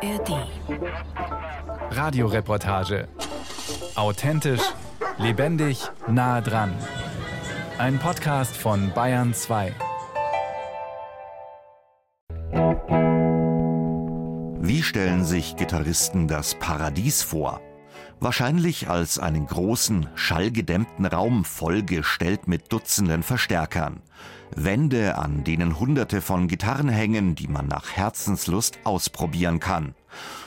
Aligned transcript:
ARD. 0.00 0.46
Radioreportage. 1.90 3.08
Authentisch, 3.96 4.62
lebendig, 5.18 5.90
nah 6.06 6.40
dran. 6.40 6.72
Ein 7.78 7.98
Podcast 7.98 8.56
von 8.56 8.92
Bayern 8.94 9.34
2. 9.34 9.74
Wie 14.60 14.82
stellen 14.82 15.24
sich 15.24 15.56
Gitarristen 15.56 16.28
das 16.28 16.54
Paradies 16.54 17.22
vor? 17.24 17.60
Wahrscheinlich 18.20 18.88
als 18.88 19.20
einen 19.20 19.46
großen, 19.46 20.08
schallgedämmten 20.16 21.06
Raum 21.06 21.44
vollgestellt 21.44 22.48
mit 22.48 22.72
Dutzenden 22.72 23.22
Verstärkern. 23.22 24.02
Wände, 24.56 25.16
an 25.16 25.44
denen 25.44 25.78
hunderte 25.78 26.20
von 26.20 26.48
Gitarren 26.48 26.88
hängen, 26.88 27.36
die 27.36 27.46
man 27.46 27.68
nach 27.68 27.92
Herzenslust 27.92 28.80
ausprobieren 28.82 29.60
kann. 29.60 29.94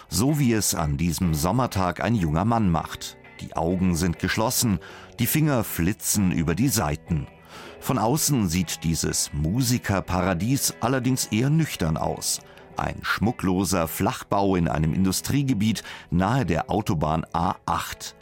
So 0.09 0.37
wie 0.37 0.51
es 0.51 0.75
an 0.75 0.97
diesem 0.97 1.33
Sommertag 1.33 2.03
ein 2.03 2.15
junger 2.15 2.43
Mann 2.43 2.69
macht. 2.69 3.15
Die 3.39 3.55
Augen 3.55 3.95
sind 3.95 4.19
geschlossen, 4.19 4.79
die 5.19 5.27
Finger 5.27 5.63
flitzen 5.63 6.33
über 6.33 6.55
die 6.55 6.67
Saiten. 6.67 7.27
Von 7.79 7.97
außen 7.97 8.49
sieht 8.49 8.83
dieses 8.83 9.31
Musikerparadies 9.33 10.73
allerdings 10.81 11.27
eher 11.27 11.49
nüchtern 11.49 11.95
aus. 11.95 12.41
Ein 12.77 12.99
schmuckloser 13.01 13.87
Flachbau 13.87 14.55
in 14.55 14.67
einem 14.67 14.93
Industriegebiet 14.93 15.83
nahe 16.09 16.45
der 16.45 16.69
Autobahn 16.69 17.25
A8. 17.33 18.15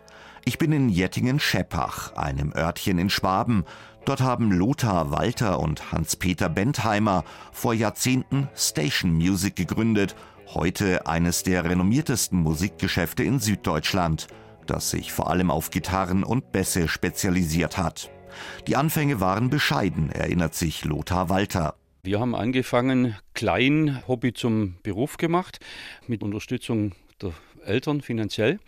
Ich 0.45 0.57
bin 0.57 0.71
in 0.71 0.89
Jettingen-Scheppach, 0.89 2.13
einem 2.15 2.53
Örtchen 2.53 2.97
in 2.97 3.09
Schwaben. 3.09 3.65
Dort 4.05 4.21
haben 4.21 4.51
Lothar 4.51 5.11
Walter 5.11 5.59
und 5.59 5.91
Hans-Peter 5.91 6.49
Bentheimer 6.49 7.23
vor 7.51 7.73
Jahrzehnten 7.73 8.49
Station 8.55 9.13
Music 9.13 9.55
gegründet, 9.55 10.15
heute 10.53 11.05
eines 11.05 11.43
der 11.43 11.65
renommiertesten 11.65 12.39
Musikgeschäfte 12.39 13.23
in 13.23 13.39
Süddeutschland, 13.39 14.27
das 14.65 14.89
sich 14.89 15.11
vor 15.11 15.29
allem 15.29 15.51
auf 15.51 15.69
Gitarren 15.69 16.23
und 16.23 16.51
Bässe 16.51 16.87
spezialisiert 16.87 17.77
hat. 17.77 18.09
Die 18.67 18.75
Anfänge 18.75 19.19
waren 19.19 19.49
bescheiden, 19.49 20.11
erinnert 20.11 20.55
sich 20.55 20.85
Lothar 20.85 21.29
Walter. 21.29 21.75
Wir 22.01 22.21
haben 22.21 22.33
angefangen, 22.33 23.17
klein 23.33 24.01
Hobby 24.07 24.33
zum 24.33 24.77
Beruf 24.83 25.17
gemacht, 25.17 25.59
mit 26.07 26.23
Unterstützung 26.23 26.93
der 27.21 27.33
Eltern 27.65 28.01
finanziell. 28.01 28.59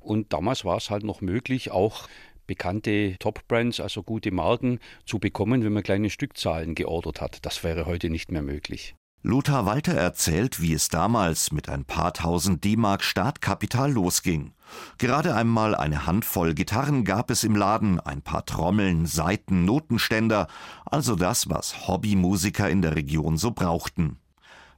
Und 0.00 0.32
damals 0.32 0.64
war 0.64 0.78
es 0.78 0.90
halt 0.90 1.04
noch 1.04 1.20
möglich, 1.20 1.70
auch 1.70 2.08
bekannte 2.48 3.16
Top-Brands, 3.20 3.78
also 3.78 4.02
gute 4.02 4.32
Marken, 4.32 4.80
zu 5.06 5.20
bekommen, 5.20 5.64
wenn 5.64 5.72
man 5.72 5.84
kleine 5.84 6.10
Stückzahlen 6.10 6.74
geordert 6.74 7.20
hat. 7.20 7.46
Das 7.46 7.62
wäre 7.62 7.86
heute 7.86 8.10
nicht 8.10 8.32
mehr 8.32 8.42
möglich. 8.42 8.96
Lothar 9.24 9.66
Walter 9.66 9.94
erzählt, 9.94 10.60
wie 10.60 10.72
es 10.72 10.88
damals 10.88 11.52
mit 11.52 11.68
ein 11.68 11.84
paar 11.84 12.12
tausend 12.12 12.64
D-Mark 12.64 13.04
Startkapital 13.04 13.92
losging. 13.92 14.52
Gerade 14.98 15.36
einmal 15.36 15.76
eine 15.76 16.06
Handvoll 16.06 16.54
Gitarren 16.54 17.04
gab 17.04 17.30
es 17.30 17.44
im 17.44 17.54
Laden, 17.54 18.00
ein 18.00 18.22
paar 18.22 18.44
Trommeln, 18.44 19.06
Saiten, 19.06 19.64
Notenständer, 19.64 20.48
also 20.84 21.14
das, 21.14 21.48
was 21.48 21.86
Hobbymusiker 21.86 22.68
in 22.68 22.82
der 22.82 22.96
Region 22.96 23.36
so 23.38 23.52
brauchten. 23.52 24.18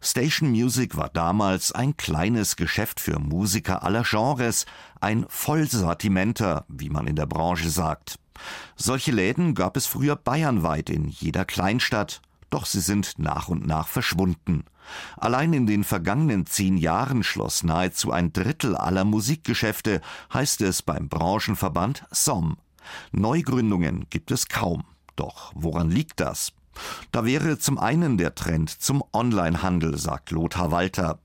Station 0.03 0.51
Music 0.51 0.95
war 0.95 1.09
damals 1.09 1.73
ein 1.73 1.97
kleines 1.97 2.57
Geschäft 2.57 3.01
für 3.01 3.19
Musiker 3.19 3.83
aller 3.83 4.03
Genres, 4.03 4.67
ein 5.01 5.25
Vollsortimenter, 5.31 6.67
wie 6.69 6.91
man 6.91 7.07
in 7.07 7.17
der 7.17 7.25
Branche 7.25 7.71
sagt. 7.71 8.19
Solche 8.77 9.13
Läden 9.13 9.55
gab 9.55 9.79
es 9.79 9.87
früher 9.87 10.17
bayernweit 10.17 10.91
in 10.91 11.09
jeder 11.09 11.47
Kleinstadt, 11.47 12.21
doch 12.55 12.67
sie 12.67 12.81
sind 12.81 13.19
nach 13.19 13.49
und 13.49 13.67
nach 13.67 13.89
verschwunden. 13.89 14.65
Allein 15.17 15.53
in 15.53 15.67
den 15.67 15.83
vergangenen 15.83 16.47
zehn 16.47 16.77
Jahren 16.77 17.25
schloss 17.25 17.65
nahezu 17.65 18.13
ein 18.13 18.33
Drittel 18.33 18.77
aller 18.77 19.05
Musikgeschäfte, 19.05 20.01
heißt 20.33 20.61
es 20.61 20.83
beim 20.83 21.09
Branchenverband 21.09 22.05
SOM. 22.13 22.57
Neugründungen 23.11 24.07
gibt 24.09 24.31
es 24.31 24.47
kaum. 24.47 24.85
Doch 25.17 25.51
woran 25.57 25.91
liegt 25.91 26.21
das? 26.21 26.53
Da 27.11 27.25
wäre 27.25 27.59
zum 27.59 27.77
einen 27.77 28.19
der 28.19 28.37
Trend 28.37 28.71
zum 28.71 29.03
Onlinehandel, 29.13 29.99
sagt 29.99 30.31
Lothar 30.31 30.71
Walter. 30.71 31.19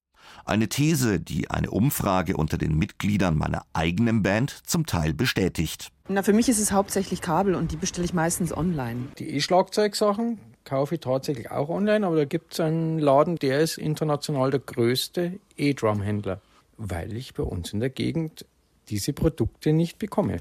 Eine 0.45 0.67
These, 0.67 1.19
die 1.19 1.51
eine 1.51 1.69
Umfrage 1.69 2.37
unter 2.37 2.57
den 2.57 2.75
Mitgliedern 2.75 3.37
meiner 3.37 3.65
eigenen 3.73 4.23
Band 4.23 4.49
zum 4.65 4.87
Teil 4.87 5.13
bestätigt. 5.13 5.91
Na, 6.07 6.23
für 6.23 6.33
mich 6.33 6.49
ist 6.49 6.59
es 6.59 6.71
hauptsächlich 6.71 7.21
Kabel 7.21 7.53
und 7.53 7.71
die 7.71 7.77
bestelle 7.77 8.05
ich 8.05 8.15
meistens 8.15 8.55
online. 8.55 9.09
Die 9.19 9.29
E-Schlagzeugsachen 9.29 10.39
kaufe 10.65 10.95
ich 10.95 11.01
tatsächlich 11.01 11.51
auch 11.51 11.69
online, 11.69 12.05
aber 12.05 12.15
da 12.15 12.25
gibt 12.25 12.53
es 12.53 12.59
einen 12.59 12.99
Laden, 12.99 13.37
der 13.37 13.59
ist 13.59 13.77
international 13.77 14.51
der 14.51 14.59
größte 14.59 15.39
E-Drum-Händler, 15.57 16.41
weil 16.77 17.15
ich 17.15 17.33
bei 17.33 17.43
uns 17.43 17.73
in 17.73 17.79
der 17.79 17.89
Gegend 17.89 18.45
diese 18.89 19.13
Produkte 19.13 19.73
nicht 19.73 19.99
bekomme. 19.99 20.37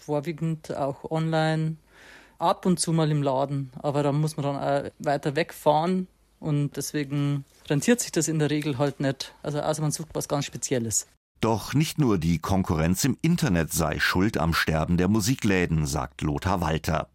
Vorwiegend 0.00 0.76
auch 0.76 1.10
online, 1.10 1.76
ab 2.38 2.66
und 2.66 2.80
zu 2.80 2.92
mal 2.92 3.10
im 3.10 3.22
Laden, 3.22 3.70
aber 3.80 4.02
da 4.02 4.12
muss 4.12 4.36
man 4.36 4.44
dann 4.44 4.56
auch 4.56 4.90
weiter 4.98 5.36
wegfahren 5.36 6.08
und 6.40 6.76
deswegen 6.76 7.44
rentiert 7.68 8.00
sich 8.00 8.12
das 8.12 8.28
in 8.28 8.38
der 8.38 8.50
Regel 8.50 8.78
halt 8.78 9.00
nicht. 9.00 9.34
Also 9.42 9.60
außer 9.60 9.80
man 9.80 9.92
sucht 9.92 10.08
was 10.14 10.28
ganz 10.28 10.44
Spezielles. 10.44 11.06
Doch 11.40 11.74
nicht 11.74 11.98
nur 11.98 12.18
die 12.18 12.38
Konkurrenz 12.38 13.04
im 13.04 13.16
Internet 13.20 13.72
sei 13.72 13.98
schuld 13.98 14.38
am 14.38 14.54
Sterben 14.54 14.96
der 14.96 15.08
Musikläden, 15.08 15.86
sagt 15.86 16.22
Lothar 16.22 16.60
Walter. 16.60 17.08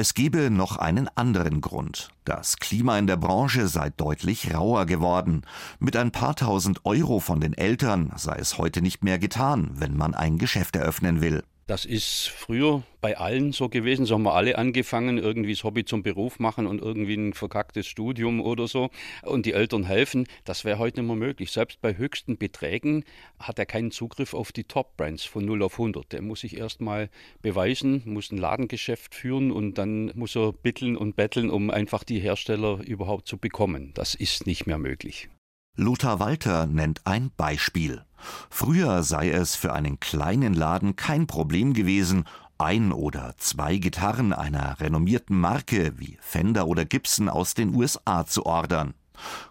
Es 0.00 0.14
gebe 0.14 0.48
noch 0.48 0.76
einen 0.76 1.08
anderen 1.16 1.60
Grund. 1.60 2.10
Das 2.24 2.58
Klima 2.58 2.96
in 3.00 3.08
der 3.08 3.16
Branche 3.16 3.66
sei 3.66 3.90
deutlich 3.90 4.54
rauer 4.54 4.86
geworden. 4.86 5.42
Mit 5.80 5.96
ein 5.96 6.12
paar 6.12 6.36
tausend 6.36 6.86
Euro 6.86 7.18
von 7.18 7.40
den 7.40 7.52
Eltern 7.52 8.12
sei 8.14 8.36
es 8.36 8.58
heute 8.58 8.80
nicht 8.80 9.02
mehr 9.02 9.18
getan, 9.18 9.72
wenn 9.74 9.96
man 9.96 10.14
ein 10.14 10.38
Geschäft 10.38 10.76
eröffnen 10.76 11.20
will. 11.20 11.42
Das 11.68 11.84
ist 11.84 12.28
früher 12.28 12.82
bei 13.02 13.18
allen 13.18 13.52
so 13.52 13.68
gewesen. 13.68 14.06
So 14.06 14.14
haben 14.14 14.22
wir 14.22 14.32
alle 14.32 14.56
angefangen, 14.56 15.18
irgendwie 15.18 15.52
das 15.52 15.64
Hobby 15.64 15.84
zum 15.84 16.02
Beruf 16.02 16.38
machen 16.38 16.66
und 16.66 16.80
irgendwie 16.80 17.14
ein 17.14 17.34
verkacktes 17.34 17.86
Studium 17.86 18.40
oder 18.40 18.66
so 18.66 18.88
und 19.22 19.44
die 19.44 19.52
Eltern 19.52 19.84
helfen. 19.84 20.26
Das 20.44 20.64
wäre 20.64 20.78
heute 20.78 21.02
nicht 21.02 21.08
mehr 21.08 21.16
möglich. 21.16 21.52
Selbst 21.52 21.82
bei 21.82 21.94
höchsten 21.94 22.38
Beträgen 22.38 23.04
hat 23.38 23.58
er 23.58 23.66
keinen 23.66 23.90
Zugriff 23.90 24.32
auf 24.32 24.50
die 24.50 24.64
Top-Brands 24.64 25.24
von 25.24 25.44
0 25.44 25.62
auf 25.62 25.74
100. 25.74 26.10
Der 26.10 26.22
muss 26.22 26.40
sich 26.40 26.56
erstmal 26.56 27.10
beweisen, 27.42 28.00
muss 28.06 28.32
ein 28.32 28.38
Ladengeschäft 28.38 29.14
führen 29.14 29.52
und 29.52 29.76
dann 29.76 30.10
muss 30.14 30.36
er 30.36 30.54
bitteln 30.54 30.96
und 30.96 31.16
betteln, 31.16 31.50
um 31.50 31.68
einfach 31.68 32.02
die 32.02 32.18
Hersteller 32.18 32.80
überhaupt 32.82 33.28
zu 33.28 33.36
bekommen. 33.36 33.92
Das 33.92 34.14
ist 34.14 34.46
nicht 34.46 34.66
mehr 34.66 34.78
möglich. 34.78 35.28
Lothar 35.76 36.18
Walter 36.18 36.66
nennt 36.66 37.06
ein 37.06 37.30
Beispiel. 37.36 38.06
Früher 38.50 39.02
sei 39.02 39.30
es 39.30 39.54
für 39.54 39.72
einen 39.72 40.00
kleinen 40.00 40.54
Laden 40.54 40.96
kein 40.96 41.26
Problem 41.26 41.72
gewesen, 41.72 42.24
ein 42.58 42.92
oder 42.92 43.34
zwei 43.38 43.76
Gitarren 43.76 44.32
einer 44.32 44.80
renommierten 44.80 45.38
Marke 45.38 45.92
wie 45.98 46.18
Fender 46.20 46.66
oder 46.66 46.84
Gibson 46.84 47.28
aus 47.28 47.54
den 47.54 47.74
USA 47.74 48.26
zu 48.26 48.46
ordern. 48.46 48.94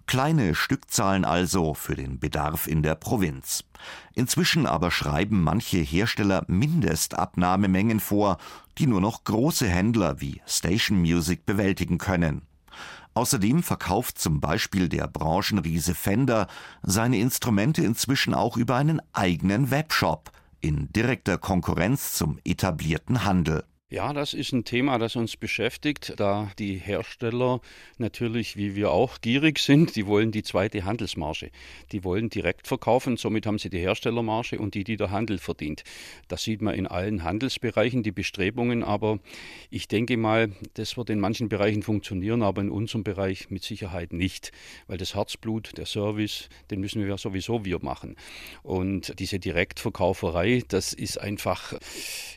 Kleine 0.05 0.55
Stückzahlen 0.55 1.25
also 1.25 1.73
für 1.73 1.95
den 1.95 2.19
Bedarf 2.19 2.67
in 2.67 2.83
der 2.83 2.95
Provinz. 2.95 3.63
Inzwischen 4.13 4.65
aber 4.65 4.91
schreiben 4.91 5.41
manche 5.43 5.77
Hersteller 5.77 6.43
Mindestabnahmemengen 6.47 7.99
vor, 7.99 8.37
die 8.77 8.87
nur 8.87 9.01
noch 9.01 9.23
große 9.23 9.67
Händler 9.67 10.21
wie 10.21 10.41
Station 10.45 10.99
Music 10.99 11.45
bewältigen 11.45 11.97
können. 11.97 12.43
Außerdem 13.17 13.63
verkauft 13.63 14.19
zum 14.19 14.41
Beispiel 14.41 14.89
der 14.89 15.07
Branchenriese 15.07 15.95
Fender 15.95 16.45
seine 16.83 17.17
Instrumente 17.17 17.83
inzwischen 17.83 18.35
auch 18.35 18.57
über 18.57 18.75
einen 18.75 19.01
eigenen 19.11 19.71
Webshop 19.71 20.29
in 20.61 20.93
direkter 20.93 21.39
Konkurrenz 21.39 22.13
zum 22.13 22.37
etablierten 22.45 23.25
Handel. 23.25 23.63
Ja, 23.89 24.11
das 24.11 24.33
ist 24.33 24.51
ein 24.51 24.65
Thema, 24.65 24.97
das 24.97 25.15
uns 25.15 25.37
beschäftigt, 25.37 26.13
da 26.17 26.51
die 26.59 26.75
Hersteller 26.75 27.61
natürlich, 27.97 28.57
wie 28.57 28.75
wir 28.75 28.91
auch, 28.91 29.21
gierig 29.21 29.59
sind. 29.59 29.95
Die 29.95 30.05
wollen 30.07 30.33
die 30.33 30.43
zweite 30.43 30.83
Handelsmarge. 30.83 31.51
Die 31.93 32.03
wollen 32.03 32.29
direkt 32.29 32.67
verkaufen, 32.67 33.15
somit 33.15 33.45
haben 33.45 33.59
sie 33.59 33.69
die 33.69 33.79
Herstellermarge 33.79 34.59
und 34.59 34.75
die, 34.75 34.83
die 34.83 34.97
der 34.97 35.11
Handel 35.11 35.37
verdient. 35.37 35.85
Das 36.27 36.43
sieht 36.43 36.61
man 36.61 36.75
in 36.75 36.85
allen 36.85 37.23
Handelsbereichen, 37.23 38.03
die 38.03 38.11
Bestrebungen, 38.11 38.83
aber 38.83 39.19
ich 39.69 39.87
denke 39.87 40.17
mal, 40.17 40.51
das 40.73 40.97
wird 40.97 41.09
in 41.09 41.21
manchen 41.21 41.47
Bereichen 41.47 41.81
funktionieren, 41.81 42.41
aber 42.41 42.63
in 42.63 42.69
unserem 42.69 43.05
Bereich 43.05 43.49
mit 43.51 43.63
Sicherheit 43.63 44.11
nicht, 44.11 44.51
weil 44.87 44.97
das 44.97 45.15
Herzblut, 45.15 45.77
der 45.77 45.85
Service, 45.85 46.49
den 46.71 46.81
müssen 46.81 47.05
wir 47.05 47.17
sowieso 47.17 47.63
wir 47.63 47.81
machen. 47.81 48.17
Und 48.63 49.17
diese 49.17 49.39
Direktverkauferei, 49.39 50.63
das 50.67 50.91
ist 50.91 51.21
einfach, 51.21 51.73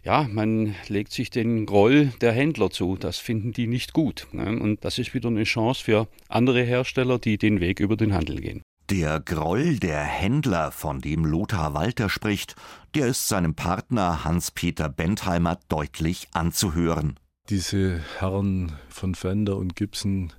ja, 0.04 0.28
man 0.30 0.76
legt 0.86 1.10
sich 1.10 1.28
den 1.30 1.39
den 1.44 1.66
Groll 1.66 2.12
der 2.20 2.32
Händler 2.32 2.70
zu. 2.70 2.96
Das 2.96 3.18
finden 3.18 3.52
die 3.52 3.66
nicht 3.66 3.92
gut. 3.92 4.26
Ne? 4.32 4.58
Und 4.60 4.84
das 4.84 4.98
ist 4.98 5.14
wieder 5.14 5.28
eine 5.28 5.44
Chance 5.44 5.84
für 5.84 6.08
andere 6.28 6.62
Hersteller, 6.62 7.18
die 7.18 7.38
den 7.38 7.60
Weg 7.60 7.80
über 7.80 7.96
den 7.96 8.14
Handel 8.14 8.40
gehen. 8.40 8.62
Der 8.90 9.20
Groll 9.20 9.78
der 9.78 10.02
Händler, 10.02 10.72
von 10.72 11.00
dem 11.00 11.24
Lothar 11.24 11.74
Walter 11.74 12.08
spricht, 12.08 12.56
der 12.94 13.06
ist 13.06 13.28
seinem 13.28 13.54
Partner 13.54 14.24
Hans-Peter 14.24 14.88
Bentheimer 14.88 15.58
deutlich 15.68 16.28
anzuhören. 16.32 17.16
Diese 17.48 18.00
Herren 18.18 18.72
von 18.88 19.14
Fender 19.14 19.56
und 19.56 19.76
Gibson, 19.76 20.32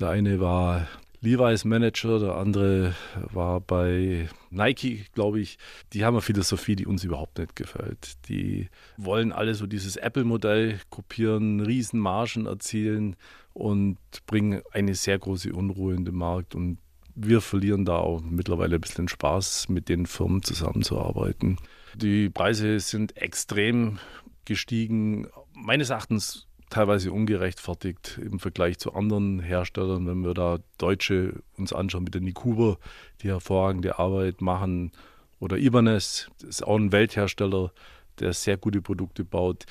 der 0.00 0.10
eine 0.10 0.40
war 0.40 0.86
Levi's 1.20 1.64
Manager, 1.64 2.20
der 2.20 2.36
andere 2.36 2.94
war 3.32 3.60
bei 3.60 4.28
Nike, 4.50 5.06
glaube 5.14 5.40
ich. 5.40 5.58
Die 5.92 6.04
haben 6.04 6.14
eine 6.14 6.22
Philosophie, 6.22 6.76
die 6.76 6.86
uns 6.86 7.02
überhaupt 7.02 7.38
nicht 7.38 7.56
gefällt. 7.56 8.28
Die 8.28 8.68
wollen 8.96 9.32
alle 9.32 9.54
so 9.54 9.66
dieses 9.66 9.96
Apple-Modell 9.96 10.78
kopieren, 10.90 11.60
Riesenmargen 11.60 12.46
erzielen 12.46 13.16
und 13.52 13.98
bringen 14.26 14.62
eine 14.72 14.94
sehr 14.94 15.18
große 15.18 15.52
Unruhe 15.52 15.94
in 15.94 16.04
den 16.04 16.14
Markt. 16.14 16.54
Und 16.54 16.78
wir 17.16 17.40
verlieren 17.40 17.84
da 17.84 17.96
auch 17.96 18.20
mittlerweile 18.20 18.76
ein 18.76 18.80
bisschen 18.80 19.08
Spaß, 19.08 19.68
mit 19.68 19.88
den 19.88 20.06
Firmen 20.06 20.42
zusammenzuarbeiten. 20.42 21.58
Die 21.96 22.30
Preise 22.30 22.78
sind 22.78 23.16
extrem 23.16 23.98
gestiegen. 24.44 25.26
Meines 25.52 25.90
Erachtens 25.90 26.47
teilweise 26.70 27.12
ungerechtfertigt 27.12 28.18
im 28.22 28.38
Vergleich 28.38 28.78
zu 28.78 28.94
anderen 28.94 29.40
Herstellern. 29.40 30.06
Wenn 30.06 30.24
wir 30.24 30.34
da 30.34 30.58
Deutsche 30.78 31.42
uns 31.56 31.72
anschauen 31.72 32.04
mit 32.04 32.14
der 32.14 32.20
Nikuba, 32.20 32.78
die 33.22 33.28
hervorragende 33.28 33.98
Arbeit 33.98 34.40
machen, 34.40 34.92
oder 35.40 35.56
Ibanez, 35.56 36.30
das 36.40 36.48
ist 36.48 36.66
auch 36.66 36.76
ein 36.76 36.92
Welthersteller, 36.92 37.72
der 38.18 38.32
sehr 38.32 38.56
gute 38.56 38.82
Produkte 38.82 39.24
baut. 39.24 39.66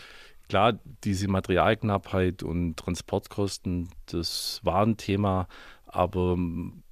Klar, 0.47 0.79
diese 1.03 1.27
Materialknappheit 1.27 2.41
und 2.41 2.77
Transportkosten, 2.77 3.89
das 4.05 4.61
war 4.63 4.85
ein 4.85 4.95
Thema, 4.95 5.47
aber 5.85 6.37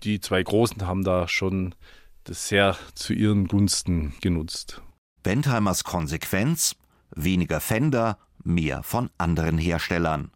die 0.04 0.20
zwei 0.20 0.44
Großen 0.44 0.86
haben 0.86 1.04
da 1.04 1.28
schon 1.28 1.74
das 2.26 2.50
sehr 2.50 2.76
zu 2.96 3.14
ihren 3.14 3.48
Gunsten 3.48 4.14
genutzt. 4.22 4.82
Bentheimers 5.24 5.84
Konsequenz? 5.84 6.76
Weniger 7.16 7.62
Fender, 7.62 8.18
mehr 8.46 8.84
von 8.84 9.10
anderen 9.18 9.58
Herstellern. 9.58 10.32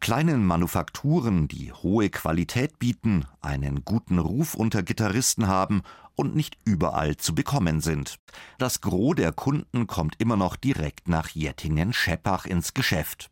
Kleinen 0.00 0.44
Manufakturen, 0.44 1.48
die 1.48 1.72
hohe 1.72 2.10
Qualität 2.10 2.78
bieten, 2.78 3.24
einen 3.40 3.84
guten 3.84 4.18
Ruf 4.18 4.54
unter 4.54 4.82
Gitarristen 4.82 5.46
haben 5.46 5.82
und 6.14 6.34
nicht 6.34 6.58
überall 6.64 7.16
zu 7.16 7.34
bekommen 7.34 7.80
sind. 7.80 8.16
Das 8.58 8.80
Gros 8.80 9.14
der 9.16 9.32
Kunden 9.32 9.86
kommt 9.86 10.16
immer 10.18 10.36
noch 10.36 10.56
direkt 10.56 11.08
nach 11.08 11.30
Jettingen-Scheppach 11.30 12.46
ins 12.46 12.74
Geschäft. 12.74 13.30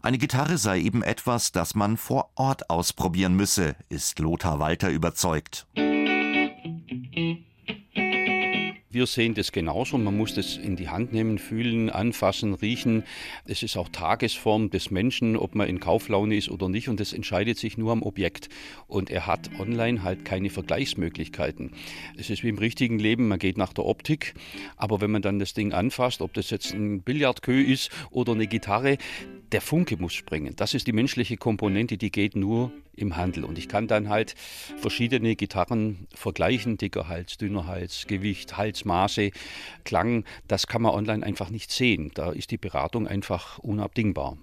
Eine 0.00 0.18
Gitarre 0.18 0.58
sei 0.58 0.80
eben 0.80 1.02
etwas, 1.02 1.52
das 1.52 1.74
man 1.74 1.96
vor 1.96 2.30
Ort 2.34 2.70
ausprobieren 2.70 3.34
müsse, 3.34 3.76
ist 3.88 4.18
Lothar 4.18 4.58
Walter 4.58 4.90
überzeugt. 4.90 5.66
Wir 8.92 9.06
sehen 9.06 9.32
das 9.32 9.52
genauso. 9.52 9.96
Man 9.96 10.18
muss 10.18 10.34
das 10.34 10.58
in 10.58 10.76
die 10.76 10.90
Hand 10.90 11.14
nehmen, 11.14 11.38
fühlen, 11.38 11.88
anfassen, 11.88 12.52
riechen. 12.52 13.04
Es 13.46 13.62
ist 13.62 13.78
auch 13.78 13.88
Tagesform 13.88 14.68
des 14.68 14.90
Menschen, 14.90 15.38
ob 15.38 15.54
man 15.54 15.66
in 15.66 15.80
Kauflaune 15.80 16.36
ist 16.36 16.50
oder 16.50 16.68
nicht. 16.68 16.90
Und 16.90 17.00
das 17.00 17.14
entscheidet 17.14 17.56
sich 17.56 17.78
nur 17.78 17.90
am 17.90 18.02
Objekt. 18.02 18.50
Und 18.88 19.08
er 19.08 19.26
hat 19.26 19.48
online 19.58 20.02
halt 20.02 20.26
keine 20.26 20.50
Vergleichsmöglichkeiten. 20.50 21.72
Es 22.18 22.28
ist 22.28 22.44
wie 22.44 22.50
im 22.50 22.58
richtigen 22.58 22.98
Leben, 22.98 23.28
man 23.28 23.38
geht 23.38 23.56
nach 23.56 23.72
der 23.72 23.86
Optik. 23.86 24.34
Aber 24.76 25.00
wenn 25.00 25.10
man 25.10 25.22
dann 25.22 25.38
das 25.38 25.54
Ding 25.54 25.72
anfasst, 25.72 26.20
ob 26.20 26.34
das 26.34 26.50
jetzt 26.50 26.74
ein 26.74 27.00
Billardkö 27.00 27.62
ist 27.62 27.90
oder 28.10 28.32
eine 28.32 28.46
Gitarre, 28.46 28.98
der 29.52 29.60
Funke 29.60 29.96
muss 29.96 30.14
springen. 30.14 30.54
Das 30.56 30.74
ist 30.74 30.86
die 30.86 30.92
menschliche 30.92 31.36
Komponente, 31.36 31.98
die 31.98 32.10
geht 32.10 32.36
nur 32.36 32.72
im 32.94 33.16
Handel. 33.16 33.44
Und 33.44 33.58
ich 33.58 33.68
kann 33.68 33.86
dann 33.86 34.08
halt 34.08 34.34
verschiedene 34.76 35.36
Gitarren 35.36 36.06
vergleichen, 36.14 36.78
dicker 36.78 37.08
Hals, 37.08 37.36
dünner 37.36 37.66
Hals, 37.66 38.06
Gewicht, 38.06 38.56
Halsmaße, 38.56 39.30
Klang. 39.84 40.24
Das 40.48 40.66
kann 40.66 40.82
man 40.82 40.92
online 40.92 41.24
einfach 41.24 41.50
nicht 41.50 41.70
sehen. 41.70 42.10
Da 42.14 42.32
ist 42.32 42.50
die 42.50 42.58
Beratung 42.58 43.06
einfach 43.06 43.58
unabdingbar. 43.58 44.38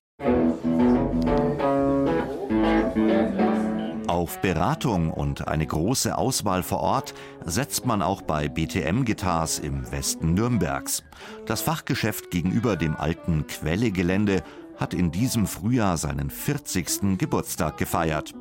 Auf 4.07 4.41
Beratung 4.41 5.11
und 5.11 5.47
eine 5.47 5.65
große 5.65 6.17
Auswahl 6.17 6.63
vor 6.63 6.79
Ort 6.79 7.13
setzt 7.45 7.85
man 7.85 8.01
auch 8.01 8.21
bei 8.21 8.49
BTM 8.49 9.05
Guitars 9.05 9.59
im 9.59 9.89
Westen 9.91 10.33
Nürnbergs. 10.33 11.03
Das 11.45 11.61
Fachgeschäft 11.61 12.31
gegenüber 12.31 12.75
dem 12.75 12.95
alten 12.95 13.45
Quelle-Gelände 13.47 14.43
hat 14.79 14.93
in 14.93 15.11
diesem 15.11 15.45
Frühjahr 15.45 15.97
seinen 15.97 16.29
40. 16.29 17.17
Geburtstag 17.17 17.77
gefeiert. 17.77 18.33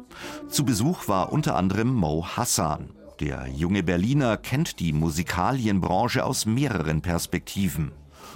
Zu 0.48 0.64
Besuch 0.64 1.08
war 1.08 1.32
unter 1.32 1.56
anderem 1.56 1.92
Mo 1.92 2.24
Hassan. 2.24 2.90
Der 3.20 3.48
junge 3.48 3.82
Berliner 3.82 4.36
kennt 4.36 4.78
die 4.78 4.92
Musikalienbranche 4.92 6.24
aus 6.24 6.46
mehreren 6.46 7.02
Perspektiven. 7.02 7.90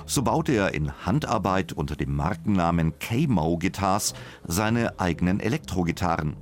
So 0.07 0.23
baut 0.23 0.49
er 0.49 0.75
in 0.75 0.93
Handarbeit 1.07 1.73
unter 1.73 1.95
dem 1.95 2.17
Markennamen 2.17 2.99
K-Mo 2.99 3.59
Guitars 3.59 4.15
seine 4.45 4.99
eigenen 4.99 5.39
Elektrogitarren. 5.39 6.37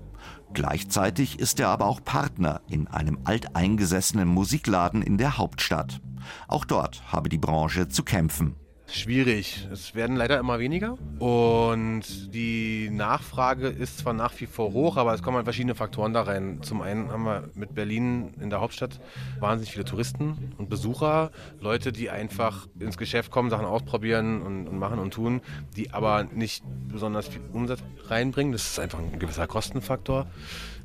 Gleichzeitig 0.55 1.39
ist 1.39 1.61
er 1.61 1.69
aber 1.69 1.87
auch 1.87 2.03
Partner 2.03 2.63
in 2.69 2.89
einem 2.89 3.19
alteingesessenen 3.25 4.27
Musikladen 4.27 5.03
in 5.03 5.19
der 5.19 5.37
Hauptstadt. 5.37 6.01
Auch 6.49 6.65
dort 6.65 7.03
habe 7.13 7.29
die 7.29 7.39
Branche 7.39 7.89
zu 7.89 8.03
kämpfen 8.03 8.57
schwierig. 8.93 9.67
Es 9.73 9.95
werden 9.95 10.17
leider 10.17 10.39
immer 10.39 10.59
weniger 10.59 10.97
und 11.19 12.03
die 12.35 12.91
Nachfrage 12.91 13.69
ist 13.69 13.99
zwar 13.99 14.13
nach 14.13 14.33
wie 14.41 14.47
vor 14.47 14.73
hoch, 14.73 14.97
aber 14.97 15.15
es 15.15 15.23
kommen 15.23 15.37
halt 15.37 15.47
verschiedene 15.47 15.75
Faktoren 15.75 16.13
da 16.13 16.23
rein. 16.23 16.63
Zum 16.63 16.83
einen 16.83 17.11
haben 17.11 17.25
wir 17.25 17.49
mit 17.55 17.75
Berlin 17.75 18.35
in 18.41 18.51
der 18.51 18.61
Hauptstadt 18.61 19.01
wahnsinnig 19.39 19.73
viele 19.73 19.85
Touristen 19.85 20.55
und 20.59 20.69
Besucher, 20.69 21.31
Leute, 21.61 21.93
die 21.93 22.11
einfach 22.11 22.67
ins 22.79 22.99
Geschäft 22.99 23.31
kommen, 23.31 23.51
Sachen 23.51 23.67
ausprobieren 23.67 24.43
und, 24.43 24.69
und 24.69 24.79
machen 24.79 24.99
und 24.99 25.15
tun, 25.15 25.41
die 25.77 25.93
aber 25.93 26.25
nicht 26.25 26.65
besonders 26.89 27.29
viel 27.29 27.43
Umsatz 27.53 27.81
reinbringen. 28.09 28.53
Das 28.53 28.71
ist 28.71 28.81
einfach 28.81 28.99
ein 28.99 29.19
gewisser 29.19 29.47
Kostenfaktor. 29.47 30.27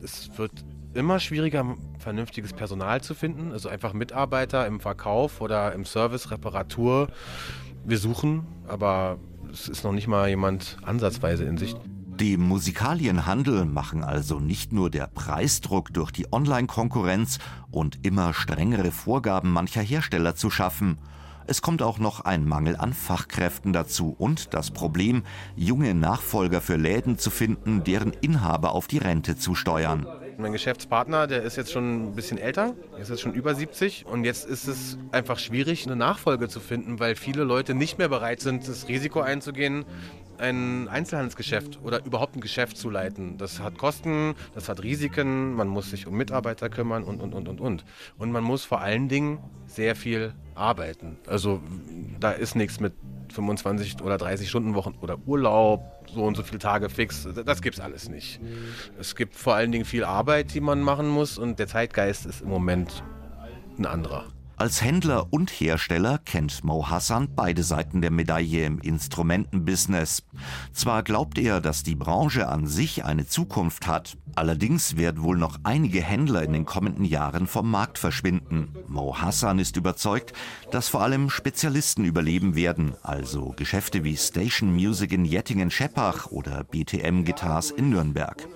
Es 0.03 0.37
wird 0.37 0.51
immer 0.93 1.19
schwieriger, 1.19 1.75
vernünftiges 1.99 2.53
Personal 2.53 3.01
zu 3.01 3.13
finden, 3.13 3.51
also 3.51 3.69
einfach 3.69 3.93
Mitarbeiter 3.93 4.65
im 4.65 4.79
Verkauf 4.79 5.41
oder 5.41 5.73
im 5.73 5.85
Service, 5.85 6.31
Reparatur 6.31 7.09
wir 7.85 7.97
suchen, 7.97 8.45
aber 8.67 9.17
es 9.51 9.67
ist 9.67 9.83
noch 9.83 9.91
nicht 9.91 10.07
mal 10.07 10.27
jemand 10.27 10.77
ansatzweise 10.83 11.45
in 11.45 11.57
Sicht. 11.57 11.77
Dem 12.19 12.41
Musikalienhandel 12.41 13.65
machen 13.65 14.03
also 14.03 14.39
nicht 14.39 14.71
nur 14.71 14.89
der 14.89 15.07
Preisdruck 15.07 15.93
durch 15.93 16.11
die 16.11 16.31
Online-Konkurrenz 16.31 17.39
und 17.71 18.05
immer 18.05 18.33
strengere 18.33 18.91
Vorgaben 18.91 19.51
mancher 19.51 19.81
Hersteller 19.81 20.35
zu 20.35 20.49
schaffen. 20.49 20.97
Es 21.47 21.61
kommt 21.61 21.81
auch 21.81 21.99
noch 21.99 22.21
ein 22.21 22.47
Mangel 22.47 22.75
an 22.77 22.93
Fachkräften 22.93 23.73
dazu 23.73 24.15
und 24.17 24.53
das 24.53 24.71
Problem, 24.71 25.23
junge 25.55 25.93
Nachfolger 25.93 26.61
für 26.61 26.77
Läden 26.77 27.17
zu 27.19 27.29
finden, 27.29 27.83
deren 27.83 28.13
Inhaber 28.13 28.71
auf 28.71 28.87
die 28.87 28.97
Rente 28.97 29.35
zusteuern. 29.35 30.07
Mein 30.37 30.51
Geschäftspartner, 30.51 31.27
der 31.27 31.43
ist 31.43 31.55
jetzt 31.55 31.71
schon 31.71 32.09
ein 32.09 32.15
bisschen 32.15 32.37
älter, 32.37 32.73
er 32.93 32.99
ist 32.99 33.09
jetzt 33.09 33.21
schon 33.21 33.33
über 33.33 33.55
70 33.55 34.05
und 34.05 34.25
jetzt 34.25 34.45
ist 34.45 34.67
es 34.67 34.97
einfach 35.11 35.39
schwierig, 35.39 35.85
eine 35.85 35.95
Nachfolge 35.95 36.49
zu 36.49 36.59
finden, 36.59 36.99
weil 36.99 37.15
viele 37.15 37.43
Leute 37.43 37.73
nicht 37.73 37.97
mehr 37.97 38.09
bereit 38.09 38.41
sind, 38.41 38.67
das 38.67 38.87
Risiko 38.89 39.21
einzugehen, 39.21 39.85
ein 40.37 40.87
Einzelhandelsgeschäft 40.89 41.79
oder 41.83 42.05
überhaupt 42.05 42.35
ein 42.35 42.41
Geschäft 42.41 42.77
zu 42.77 42.89
leiten. 42.89 43.37
Das 43.37 43.61
hat 43.61 43.77
Kosten, 43.77 44.35
das 44.53 44.67
hat 44.67 44.83
Risiken, 44.83 45.53
man 45.53 45.67
muss 45.67 45.89
sich 45.89 46.07
um 46.07 46.17
Mitarbeiter 46.17 46.69
kümmern 46.69 47.03
und, 47.03 47.21
und, 47.21 47.33
und, 47.33 47.47
und, 47.47 47.61
und. 47.61 47.85
Und 48.17 48.31
man 48.31 48.43
muss 48.43 48.65
vor 48.65 48.81
allen 48.81 49.07
Dingen 49.07 49.39
sehr 49.67 49.95
viel 49.95 50.33
arbeiten. 50.53 51.17
Also 51.27 51.61
da 52.19 52.31
ist 52.31 52.55
nichts 52.55 52.79
mit 52.79 52.93
25 53.33 54.01
oder 54.01 54.17
30 54.17 54.49
Stunden 54.49 54.75
Wochen 54.75 54.95
oder 55.01 55.17
Urlaub, 55.25 55.81
so 56.13 56.23
und 56.23 56.35
so 56.35 56.43
viele 56.43 56.59
Tage 56.59 56.89
fix. 56.89 57.27
Das 57.45 57.61
gibt 57.61 57.75
es 57.75 57.81
alles 57.81 58.09
nicht. 58.09 58.39
Es 58.99 59.15
gibt 59.15 59.35
vor 59.35 59.55
allen 59.55 59.71
Dingen 59.71 59.85
viel 59.85 60.03
Arbeit, 60.03 60.53
die 60.53 60.61
man 60.61 60.81
machen 60.81 61.07
muss 61.07 61.37
und 61.37 61.59
der 61.59 61.67
Zeitgeist 61.67 62.25
ist 62.25 62.41
im 62.41 62.49
Moment 62.49 63.03
ein 63.77 63.85
anderer. 63.85 64.25
Als 64.57 64.81
Händler 64.81 65.33
und 65.33 65.51
Hersteller 65.51 66.17
kennt 66.17 66.63
Mo 66.63 66.89
Hassan 66.89 67.27
beide 67.35 67.61
Seiten 67.61 68.01
der 68.01 68.09
Medaille 68.09 68.65
im 68.65 68.79
Instrumentenbusiness. 68.79 70.23
Zwar 70.71 71.03
glaubt 71.03 71.37
er, 71.37 71.59
dass 71.59 71.83
die 71.83 71.95
Branche 71.95 72.47
an 72.47 72.65
sich 72.65 73.03
eine 73.03 73.27
Zukunft 73.27 73.85
hat, 73.85 74.17
allerdings 74.35 74.95
werden 74.95 75.23
wohl 75.23 75.37
noch 75.37 75.59
einige 75.63 76.01
Händler 76.01 76.41
in 76.43 76.53
den 76.53 76.63
kommenden 76.63 77.03
Jahren 77.03 77.47
vom 77.47 77.69
Markt 77.69 77.97
verschwinden. 77.97 78.73
Mo 78.87 79.17
Hassan 79.17 79.59
ist 79.59 79.75
überzeugt, 79.75 80.31
dass 80.71 80.87
vor 80.87 81.01
allem 81.01 81.29
Spezialisten 81.29 82.05
überleben 82.05 82.55
werden, 82.55 82.95
also 83.03 83.53
Geschäfte 83.57 84.05
wie 84.05 84.15
Station 84.15 84.73
Music 84.73 85.11
in 85.11 85.25
Jettingen-Scheppach 85.25 86.27
oder 86.27 86.63
BTM 86.63 87.25
Guitars 87.25 87.71
in 87.71 87.89
Nürnberg. 87.89 88.47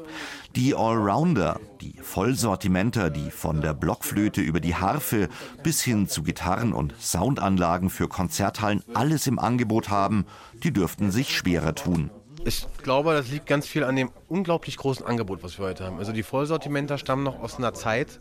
Die 0.56 0.74
Allrounder, 0.74 1.60
die 1.79 1.94
Vollsortimenter, 2.01 3.12
die 3.12 3.29
von 3.29 3.62
der 3.62 3.74
Blockflöte 3.74 4.41
über 4.41 4.60
die 4.60 4.75
Harfe 4.75 5.29
bis 5.63 5.82
hin 5.82 6.08
zu 6.08 6.24
Gitarren 6.24 6.74
und 6.74 6.96
Soundanlagen 7.00 7.91
für 7.91 8.08
Konzerthallen 8.08 8.84
alles 8.96 9.27
im 9.27 9.38
Angebot 9.38 9.89
haben, 9.89 10.25
die 10.63 10.74
dürften 10.74 11.12
sich 11.12 11.36
schwerer 11.36 11.75
tun. 11.75 12.10
Ich 12.46 12.65
glaube, 12.82 13.13
das 13.13 13.29
liegt 13.29 13.48
ganz 13.48 13.68
viel 13.68 13.84
an 13.84 13.96
dem 13.96 14.12
unglaublich 14.27 14.77
großen 14.77 15.06
Angebot, 15.06 15.44
was 15.44 15.60
wir 15.60 15.65
heute 15.65 15.86
haben. 15.86 16.00
Also 16.00 16.13
die 16.13 16.24
Vollsortimenter 16.24 16.98
stammen 16.98 17.24
noch 17.24 17.39
aus 17.39 17.58
einer 17.58 17.74
Zeit, 17.74 18.20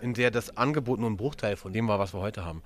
in 0.00 0.12
der 0.12 0.30
das 0.30 0.56
Angebot 0.56 0.98
nur 0.98 1.08
ein 1.08 1.16
Bruchteil 1.16 1.56
von 1.56 1.72
dem 1.72 1.86
war, 1.88 1.98
was 1.98 2.12
wir 2.12 2.20
heute 2.20 2.44
haben. 2.44 2.62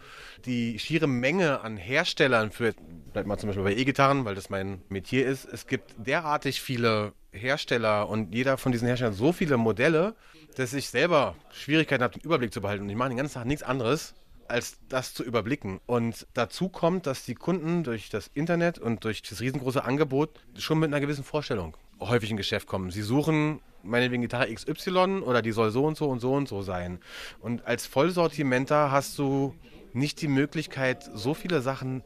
Die 0.47 0.79
schiere 0.79 1.07
Menge 1.07 1.61
an 1.61 1.77
Herstellern 1.77 2.51
für, 2.51 2.75
bleibt 3.13 3.29
mal 3.29 3.39
zum 3.39 3.49
Beispiel 3.49 3.65
bei 3.65 3.77
E-Gitarren, 3.77 4.25
weil 4.25 4.35
das 4.35 4.51
mein 4.51 4.83
Metier 4.89 5.27
ist, 5.27 5.45
es 5.45 5.67
gibt 5.67 5.95
derartig 5.99 6.63
viele 6.63 7.13
Hersteller 7.35 8.09
und 8.09 8.35
jeder 8.35 8.57
von 8.57 8.73
diesen 8.73 8.87
Herstellern 8.87 9.15
so 9.15 9.33
viele 9.33 9.57
Modelle, 9.57 10.15
dass 10.57 10.73
ich 10.73 10.89
selber 10.89 11.35
Schwierigkeiten 11.53 12.03
habe, 12.03 12.19
den 12.19 12.25
Überblick 12.25 12.53
zu 12.53 12.61
behalten. 12.61 12.85
Und 12.85 12.91
ich 12.91 12.97
mache 12.97 13.11
den 13.11 13.19
ganzen 13.19 13.35
Tag 13.35 13.47
nichts 13.47 13.63
anderes, 13.63 14.15
als 14.49 14.79
das 14.89 15.15
zu 15.15 15.25
überblicken. 15.25 15.81
Und 15.87 16.27
dazu 16.35 16.69
kommt, 16.69 17.07
dass 17.07 17.25
die 17.25 17.35
Kunden 17.35 17.83
durch 17.83 18.09
das 18.09 18.31
Internet 18.35 18.79
und 18.79 19.05
durch 19.05 19.23
das 19.23 19.41
riesengroße 19.41 19.85
Angebot 19.85 20.31
schon 20.59 20.79
mit 20.79 20.89
einer 20.89 21.01
gewissen 21.01 21.25
Vorstellung 21.25 21.77
häufig 22.01 22.31
in 22.31 22.37
Geschäft 22.37 22.67
kommen. 22.67 22.91
Sie 22.91 23.03
suchen 23.03 23.61
meinetwegen 23.83 24.23
Gitarre 24.23 24.53
XY 24.53 25.23
oder 25.25 25.43
die 25.43 25.53
soll 25.53 25.71
so 25.71 25.85
und 25.85 25.97
so 25.97 26.09
und 26.09 26.21
so 26.21 26.33
und 26.33 26.49
so 26.49 26.63
sein. 26.63 27.01
Und 27.41 27.67
als 27.67 27.87
Vollsortimenter 27.87 28.91
hast 28.91 29.19
du 29.19 29.55
nicht 29.93 30.21
die 30.23 30.29
Möglichkeit, 30.29 31.09
so 31.15 31.35
viele 31.35 31.61
Sachen 31.61 32.03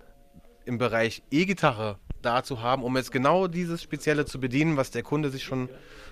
im 0.65 0.79
Bereich 0.79 1.23
E-Gitarre 1.31 1.99
da 2.23 2.43
zu 2.43 2.63
haben, 2.63 2.83
um 2.83 2.97
jetzt 2.97 3.13
genau 3.13 3.47
dieses 3.47 3.83
Spezielle 3.83 4.27
zu 4.27 4.41
bedienen, 4.41 4.77
was 4.77 4.91
der 4.91 5.03
Kunde 5.03 5.31
sich 5.31 5.45
schon 5.45 5.69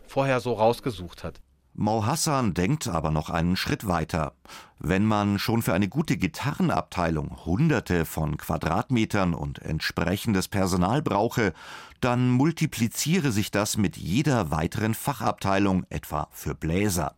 vorher 0.07 0.41
so 0.41 0.53
rausgesucht 0.53 1.25
hat. 1.25 1.41
Mo 1.79 2.07
Hassan 2.07 2.55
denkt 2.55 2.89
aber 2.89 3.11
noch 3.11 3.29
einen 3.29 3.55
Schritt 3.55 3.87
weiter. 3.87 4.33
Wenn 4.79 5.05
man 5.05 5.39
schon 5.39 5.61
für 5.61 5.75
eine 5.75 5.89
gute 5.89 6.17
Gitarrenabteilung 6.17 7.45
hunderte 7.45 8.07
von 8.07 8.39
Quadratmetern 8.39 9.35
und 9.35 9.59
entsprechendes 9.61 10.49
Personal 10.49 11.03
brauche, 11.03 11.53
dann 12.01 12.31
multipliziere 12.31 13.31
sich 13.31 13.51
das 13.51 13.77
mit 13.77 13.99
jeder 13.99 14.51
weiteren 14.51 14.95
Fachabteilung, 14.95 15.85
etwa 15.91 16.29
für 16.31 16.55
Bläser. 16.55 17.15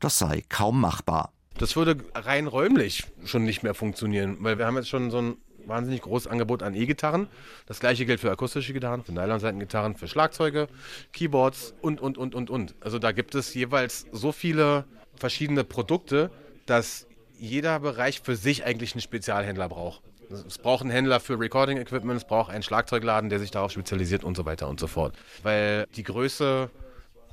Das 0.00 0.18
sei 0.18 0.42
kaum 0.48 0.80
machbar. 0.80 1.32
Das 1.58 1.76
würde 1.76 1.98
rein 2.14 2.46
räumlich 2.46 3.04
schon 3.24 3.44
nicht 3.44 3.62
mehr 3.62 3.74
funktionieren, 3.74 4.38
weil 4.40 4.56
wir 4.56 4.66
haben 4.66 4.76
jetzt 4.76 4.88
schon 4.88 5.10
so 5.10 5.18
ein 5.18 5.36
wahnsinnig 5.68 6.02
großes 6.02 6.26
Angebot 6.26 6.62
an 6.62 6.74
E-Gitarren. 6.74 7.28
Das 7.66 7.80
gleiche 7.80 8.06
gilt 8.06 8.20
für 8.20 8.30
akustische 8.30 8.72
Gitarren, 8.72 9.04
für 9.04 9.12
Nylonseitengitarren, 9.12 9.96
für 9.96 10.08
Schlagzeuge, 10.08 10.68
Keyboards 11.12 11.74
und, 11.80 12.00
und, 12.00 12.18
und, 12.18 12.34
und, 12.34 12.50
und. 12.50 12.74
Also 12.80 12.98
da 12.98 13.12
gibt 13.12 13.34
es 13.34 13.54
jeweils 13.54 14.06
so 14.12 14.32
viele 14.32 14.84
verschiedene 15.16 15.64
Produkte, 15.64 16.30
dass 16.66 17.06
jeder 17.38 17.80
Bereich 17.80 18.20
für 18.20 18.36
sich 18.36 18.64
eigentlich 18.64 18.94
einen 18.94 19.02
Spezialhändler 19.02 19.68
braucht. 19.68 20.02
Es 20.30 20.58
braucht 20.58 20.82
einen 20.82 20.90
Händler 20.90 21.20
für 21.20 21.40
Recording 21.40 21.78
Equipment, 21.78 22.18
es 22.18 22.26
braucht 22.26 22.50
einen 22.50 22.62
Schlagzeugladen, 22.62 23.30
der 23.30 23.38
sich 23.38 23.50
darauf 23.50 23.72
spezialisiert 23.72 24.24
und 24.24 24.36
so 24.36 24.44
weiter 24.44 24.68
und 24.68 24.78
so 24.78 24.86
fort. 24.86 25.14
Weil 25.42 25.86
die 25.96 26.02
Größe 26.02 26.70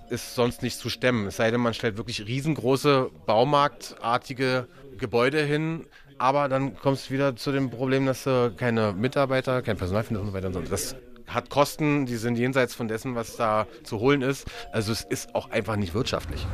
ist 0.10 0.36
sonst 0.36 0.62
nicht 0.62 0.77
zu 0.77 0.89
stemmen. 0.89 1.27
Es 1.27 1.38
sei 1.38 1.51
denn, 1.51 1.62
man 1.62 1.74
stellt 1.74 1.98
wirklich 1.98 2.25
riesengroße 2.25 3.10
baumarktartige 3.25 4.68
Gebäude 4.98 5.44
hin, 5.44 5.88
aber 6.17 6.48
dann 6.50 6.77
kommst 6.77 7.10
du 7.10 7.13
wieder 7.13 7.36
zu 7.36 7.51
dem 7.51 7.69
Problem, 7.69 8.05
dass 8.05 8.24
du 8.24 8.53
keine 8.55 8.93
Mitarbeiter, 8.93 9.62
kein 9.62 9.77
Personal 9.77 10.03
findest 10.03 10.22
und 10.24 10.31
so 10.31 10.34
weiter. 10.34 10.48
Und 10.48 10.53
so. 10.53 10.62
Das 10.62 10.95
hat 11.27 11.50
Kosten, 11.50 12.05
die 12.05 12.17
sind 12.17 12.38
jenseits 12.38 12.74
von 12.74 12.88
dessen, 12.88 13.15
was 13.15 13.36
da 13.36 13.67
zu 13.84 14.00
holen 14.00 14.22
ist. 14.22 14.45
Also 14.72 14.91
es 14.91 15.01
ist 15.01 15.36
auch 15.36 15.50
einfach 15.51 15.75
nicht 15.75 15.93
wirtschaftlich. 15.93 16.45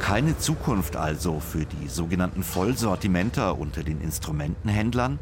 Keine 0.00 0.36
Zukunft 0.36 0.96
also 0.96 1.40
für 1.40 1.64
die 1.64 1.88
sogenannten 1.88 2.42
Vollsortimenter 2.42 3.58
unter 3.58 3.82
den 3.82 4.00
Instrumentenhändlern? 4.00 5.18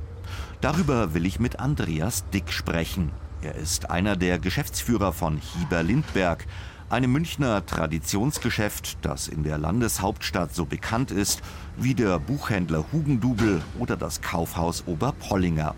Darüber 0.60 1.14
will 1.14 1.24
ich 1.24 1.40
mit 1.40 1.60
Andreas 1.60 2.28
Dick 2.30 2.52
sprechen. 2.52 3.12
Er 3.42 3.54
ist 3.56 3.90
einer 3.90 4.16
der 4.16 4.38
Geschäftsführer 4.38 5.12
von 5.12 5.38
Hieber 5.38 5.82
Lindberg, 5.82 6.46
einem 6.92 7.12
Münchner 7.12 7.64
Traditionsgeschäft, 7.64 8.99
das 9.00 9.26
in 9.26 9.44
der 9.44 9.56
Landeshauptstadt 9.56 10.54
so 10.54 10.66
bekannt 10.66 11.11
ist 11.11 11.40
wie 11.78 11.94
der 11.94 12.18
Buchhändler 12.18 12.84
Hugendubel 12.92 13.62
oder 13.78 13.96
das 13.96 14.20
Kaufhaus 14.20 14.84
Oberpollinger. 14.87 15.75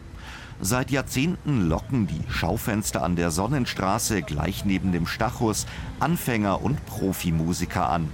Seit 0.60 0.90
Jahrzehnten 0.90 1.68
locken 1.68 2.08
die 2.08 2.22
Schaufenster 2.28 3.02
an 3.02 3.14
der 3.14 3.30
Sonnenstraße 3.30 4.22
gleich 4.22 4.64
neben 4.64 4.90
dem 4.90 5.06
Stachus 5.06 5.66
Anfänger 6.00 6.62
und 6.62 6.84
Profimusiker 6.86 7.88
an. 7.88 8.08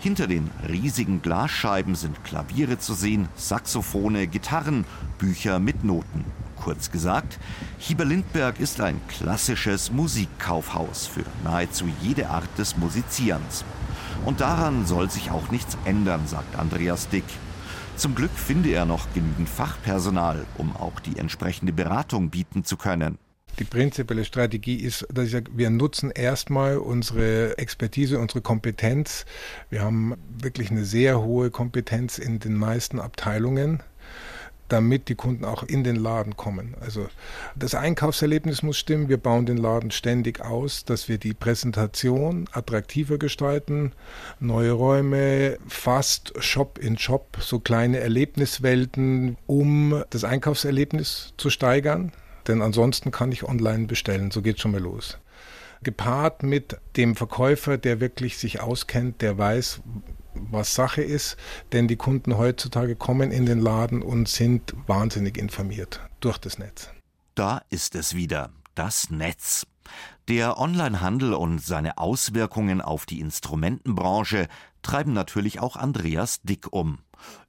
Hinter 0.00 0.26
den 0.26 0.50
riesigen 0.68 1.22
Glasscheiben 1.22 1.94
sind 1.94 2.24
Klaviere 2.24 2.78
zu 2.78 2.94
sehen, 2.94 3.28
Saxophone, 3.36 4.28
Gitarren, 4.28 4.84
Bücher 5.18 5.60
mit 5.60 5.84
Noten. 5.84 6.24
Kurz 6.62 6.92
gesagt, 6.92 7.40
Hieber 7.78 8.04
Lindberg 8.04 8.60
ist 8.60 8.80
ein 8.80 9.00
klassisches 9.08 9.90
Musikkaufhaus 9.90 11.08
für 11.08 11.24
nahezu 11.42 11.86
jede 12.00 12.28
Art 12.28 12.56
des 12.56 12.76
Musizierens. 12.76 13.64
Und 14.24 14.40
daran 14.40 14.86
soll 14.86 15.10
sich 15.10 15.32
auch 15.32 15.50
nichts 15.50 15.76
ändern, 15.84 16.28
sagt 16.28 16.56
Andreas 16.56 17.08
Dick. 17.08 17.24
Zum 17.96 18.14
Glück 18.14 18.30
finde 18.30 18.70
er 18.70 18.84
noch 18.84 19.12
genügend 19.12 19.48
Fachpersonal, 19.48 20.46
um 20.56 20.76
auch 20.76 21.00
die 21.00 21.18
entsprechende 21.18 21.72
Beratung 21.72 22.30
bieten 22.30 22.64
zu 22.64 22.76
können. 22.76 23.18
Die 23.58 23.64
prinzipielle 23.64 24.24
Strategie 24.24 24.76
ist, 24.76 25.04
dass 25.12 25.26
ich 25.26 25.32
sage, 25.32 25.50
wir 25.56 25.68
nutzen 25.68 26.12
erstmal 26.12 26.78
unsere 26.78 27.58
Expertise, 27.58 28.20
unsere 28.20 28.40
Kompetenz. 28.40 29.26
Wir 29.68 29.82
haben 29.82 30.14
wirklich 30.38 30.70
eine 30.70 30.84
sehr 30.84 31.20
hohe 31.20 31.50
Kompetenz 31.50 32.18
in 32.18 32.38
den 32.38 32.54
meisten 32.54 33.00
Abteilungen 33.00 33.82
damit 34.68 35.08
die 35.08 35.14
Kunden 35.14 35.44
auch 35.44 35.62
in 35.62 35.84
den 35.84 35.96
Laden 35.96 36.36
kommen. 36.36 36.74
Also 36.80 37.08
das 37.54 37.74
Einkaufserlebnis 37.74 38.62
muss 38.62 38.78
stimmen. 38.78 39.08
Wir 39.08 39.18
bauen 39.18 39.46
den 39.46 39.58
Laden 39.58 39.90
ständig 39.90 40.40
aus, 40.40 40.84
dass 40.84 41.08
wir 41.08 41.18
die 41.18 41.34
Präsentation 41.34 42.48
attraktiver 42.52 43.18
gestalten, 43.18 43.92
neue 44.40 44.72
Räume, 44.72 45.58
fast 45.68 46.32
Shop 46.42 46.78
in 46.78 46.98
Shop, 46.98 47.36
so 47.40 47.58
kleine 47.58 47.98
Erlebniswelten, 48.00 49.36
um 49.46 50.02
das 50.10 50.24
Einkaufserlebnis 50.24 51.34
zu 51.36 51.50
steigern. 51.50 52.12
Denn 52.48 52.62
ansonsten 52.62 53.10
kann 53.10 53.30
ich 53.30 53.44
online 53.44 53.86
bestellen, 53.86 54.30
so 54.30 54.42
geht 54.42 54.58
schon 54.58 54.72
mal 54.72 54.80
los 54.80 55.18
gepaart 55.82 56.42
mit 56.42 56.76
dem 56.96 57.16
Verkäufer, 57.16 57.78
der 57.78 58.00
wirklich 58.00 58.38
sich 58.38 58.60
auskennt, 58.60 59.20
der 59.20 59.36
weiß, 59.36 59.80
was 60.34 60.74
Sache 60.74 61.02
ist, 61.02 61.36
denn 61.72 61.88
die 61.88 61.96
Kunden 61.96 62.36
heutzutage 62.36 62.96
kommen 62.96 63.30
in 63.30 63.46
den 63.46 63.60
Laden 63.60 64.02
und 64.02 64.28
sind 64.28 64.74
wahnsinnig 64.86 65.38
informiert 65.38 66.00
durch 66.20 66.38
das 66.38 66.58
Netz. 66.58 66.90
Da 67.34 67.62
ist 67.70 67.94
es 67.94 68.14
wieder, 68.14 68.50
das 68.74 69.10
Netz. 69.10 69.66
Der 70.28 70.58
Onlinehandel 70.58 71.34
und 71.34 71.60
seine 71.60 71.98
Auswirkungen 71.98 72.80
auf 72.80 73.06
die 73.06 73.20
Instrumentenbranche 73.20 74.48
treiben 74.82 75.12
natürlich 75.12 75.60
auch 75.60 75.76
Andreas 75.76 76.42
Dick 76.42 76.72
um. 76.72 76.98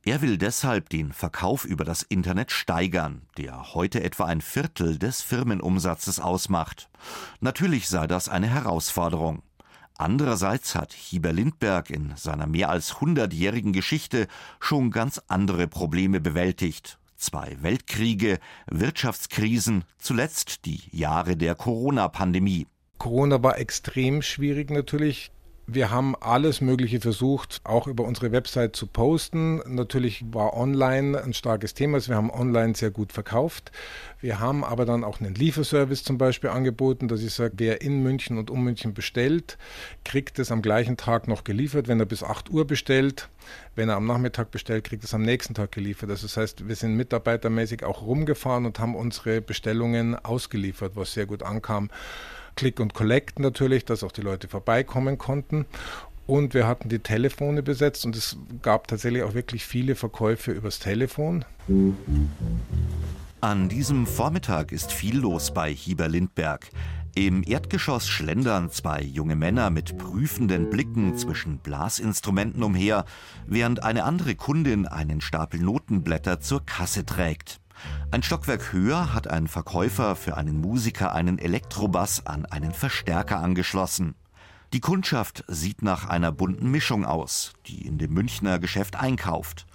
Er 0.03 0.21
will 0.21 0.37
deshalb 0.37 0.89
den 0.89 1.13
Verkauf 1.13 1.65
über 1.65 1.83
das 1.83 2.03
Internet 2.03 2.51
steigern, 2.51 3.23
der 3.37 3.73
heute 3.73 4.03
etwa 4.03 4.25
ein 4.25 4.41
Viertel 4.41 4.99
des 4.99 5.21
Firmenumsatzes 5.21 6.19
ausmacht. 6.19 6.89
Natürlich 7.39 7.89
sei 7.89 8.07
das 8.07 8.29
eine 8.29 8.47
Herausforderung. 8.47 9.41
Andererseits 10.03 10.75
hat 10.75 10.91
Hieber 10.91 11.31
Lindberg 11.31 11.89
in 11.89 12.12
seiner 12.17 12.45
mehr 12.45 12.69
als 12.69 13.00
hundertjährigen 13.00 13.72
Geschichte 13.72 14.27
schon 14.60 14.91
ganz 14.91 15.22
andere 15.29 15.69
Probleme 15.69 16.19
bewältigt. 16.19 17.00
Zwei 17.15 17.55
Weltkriege, 17.62 18.39
Wirtschaftskrisen, 18.69 19.86
zuletzt 20.00 20.65
die 20.65 20.81
Jahre 20.91 21.38
der 21.38 21.55
Corona-Pandemie. 21.55 22.67
Corona 22.98 23.41
war 23.43 23.57
extrem 23.57 24.22
schwierig 24.22 24.72
natürlich. 24.72 25.31
Wir 25.65 25.91
haben 25.91 26.13
alles 26.20 26.60
Mögliche 26.60 27.00
versucht, 27.00 27.62
auch 27.63 27.88
über 27.88 28.03
unsere 28.03 28.34
Website 28.34 28.75
zu 28.75 28.86
posten. 28.86 29.62
Natürlich 29.65 30.25
war 30.29 30.58
online 30.58 31.24
ein 31.24 31.34
starkes 31.34 31.74
Thema. 31.74 31.96
Also 31.96 32.10
wir 32.10 32.17
haben 32.17 32.29
online 32.29 32.75
sehr 32.75 32.91
gut 32.91 33.13
verkauft. 33.13 33.72
Wir 34.20 34.41
haben 34.41 34.65
aber 34.65 34.86
dann 34.86 35.05
auch 35.05 35.22
einen 35.22 35.36
Lieferservice 35.36 36.03
zum 36.03 36.17
Beispiel 36.17 36.50
angeboten, 36.50 37.08
dass 37.08 37.22
ich 37.22 37.34
sage, 37.34 37.53
wer 37.58 37.82
in 37.82 38.03
München 38.03 38.38
und 38.38 38.50
um 38.50 38.62
München 38.62 38.93
bestellt, 38.93 39.58
kriegt 40.03 40.38
es 40.38 40.51
am 40.51 40.62
gleichen 40.62 40.98
Tag 40.98 41.29
noch 41.29 41.46
geliefert, 41.46 41.88
wenn 41.88 42.00
er 42.00 42.08
bis 42.08 42.24
8 42.24 42.50
Uhr 42.50 42.67
bestellt. 42.67 43.29
Wenn 43.74 43.88
er 43.88 43.96
am 43.96 44.05
Nachmittag 44.05 44.51
bestellt, 44.51 44.84
kriegt 44.84 45.05
es 45.05 45.13
am 45.13 45.22
nächsten 45.22 45.53
Tag 45.53 45.72
geliefert. 45.72 46.10
Also 46.10 46.27
das 46.27 46.36
heißt, 46.36 46.67
wir 46.67 46.75
sind 46.75 46.96
mitarbeitermäßig 46.96 47.86
auch 47.86 48.01
rumgefahren 48.01 48.65
und 48.65 48.79
haben 48.79 48.96
unsere 48.96 49.39
Bestellungen 49.39 50.15
ausgeliefert, 50.15 50.98
was 50.98 51.13
sehr 51.13 51.25
gut 51.25 51.41
ankam. 51.41 51.89
Click 52.55 52.79
und 52.79 52.93
Collect 52.93 53.39
natürlich, 53.39 53.86
dass 53.86 54.03
auch 54.03 54.12
die 54.12 54.22
Leute 54.22 54.48
vorbeikommen 54.48 55.17
konnten. 55.17 55.65
Und 56.25 56.53
wir 56.53 56.67
hatten 56.67 56.88
die 56.88 57.00
Telefone 57.00 57.63
besetzt 57.63 58.05
und 58.05 58.15
es 58.15 58.38
gab 58.62 58.88
tatsächlich 58.88 59.24
auch 59.24 59.33
wirklich 59.33 59.65
viele 59.65 59.95
Verkäufe 59.95 60.51
übers 60.51 60.79
Telefon. 60.79 61.43
An 63.41 63.67
diesem 63.67 64.07
Vormittag 64.07 64.72
ist 64.72 64.93
viel 64.93 65.17
los 65.17 65.53
bei 65.53 65.74
Hieber 65.74 66.07
Lindberg. 66.07 66.69
Im 67.15 67.43
Erdgeschoss 67.45 68.07
schlendern 68.07 68.72
zwei 68.72 69.01
junge 69.01 69.36
Männer 69.36 69.69
mit 69.69 69.98
prüfenden 70.00 70.72
Blicken 70.72 71.15
zwischen 71.15 71.60
Blasinstrumenten 71.60 72.63
umher, 72.63 73.05
während 73.45 73.83
eine 73.83 74.05
andere 74.05 74.33
Kundin 74.33 74.88
einen 74.88 75.22
Stapel 75.22 75.60
Notenblätter 75.60 76.39
zur 76.39 76.65
Kasse 76.65 77.05
trägt. 77.05 77.60
Ein 78.11 78.23
Stockwerk 78.23 78.73
höher 78.73 79.13
hat 79.13 79.27
ein 79.27 79.47
Verkäufer 79.47 80.15
für 80.15 80.37
einen 80.37 80.61
Musiker 80.61 81.13
einen 81.13 81.39
Elektrobass 81.39 82.25
an 82.25 82.45
einen 82.45 82.71
Verstärker 82.71 83.39
angeschlossen. 83.39 84.15
Die 84.73 84.79
Kundschaft 84.79 85.43
sieht 85.47 85.83
nach 85.83 86.09
einer 86.09 86.31
bunten 86.31 86.71
Mischung 86.71 87.05
aus, 87.05 87.53
die 87.67 87.85
in 87.85 87.99
dem 87.99 88.13
Münchner 88.13 88.57
Geschäft 88.57 88.99
einkauft. 88.99 89.67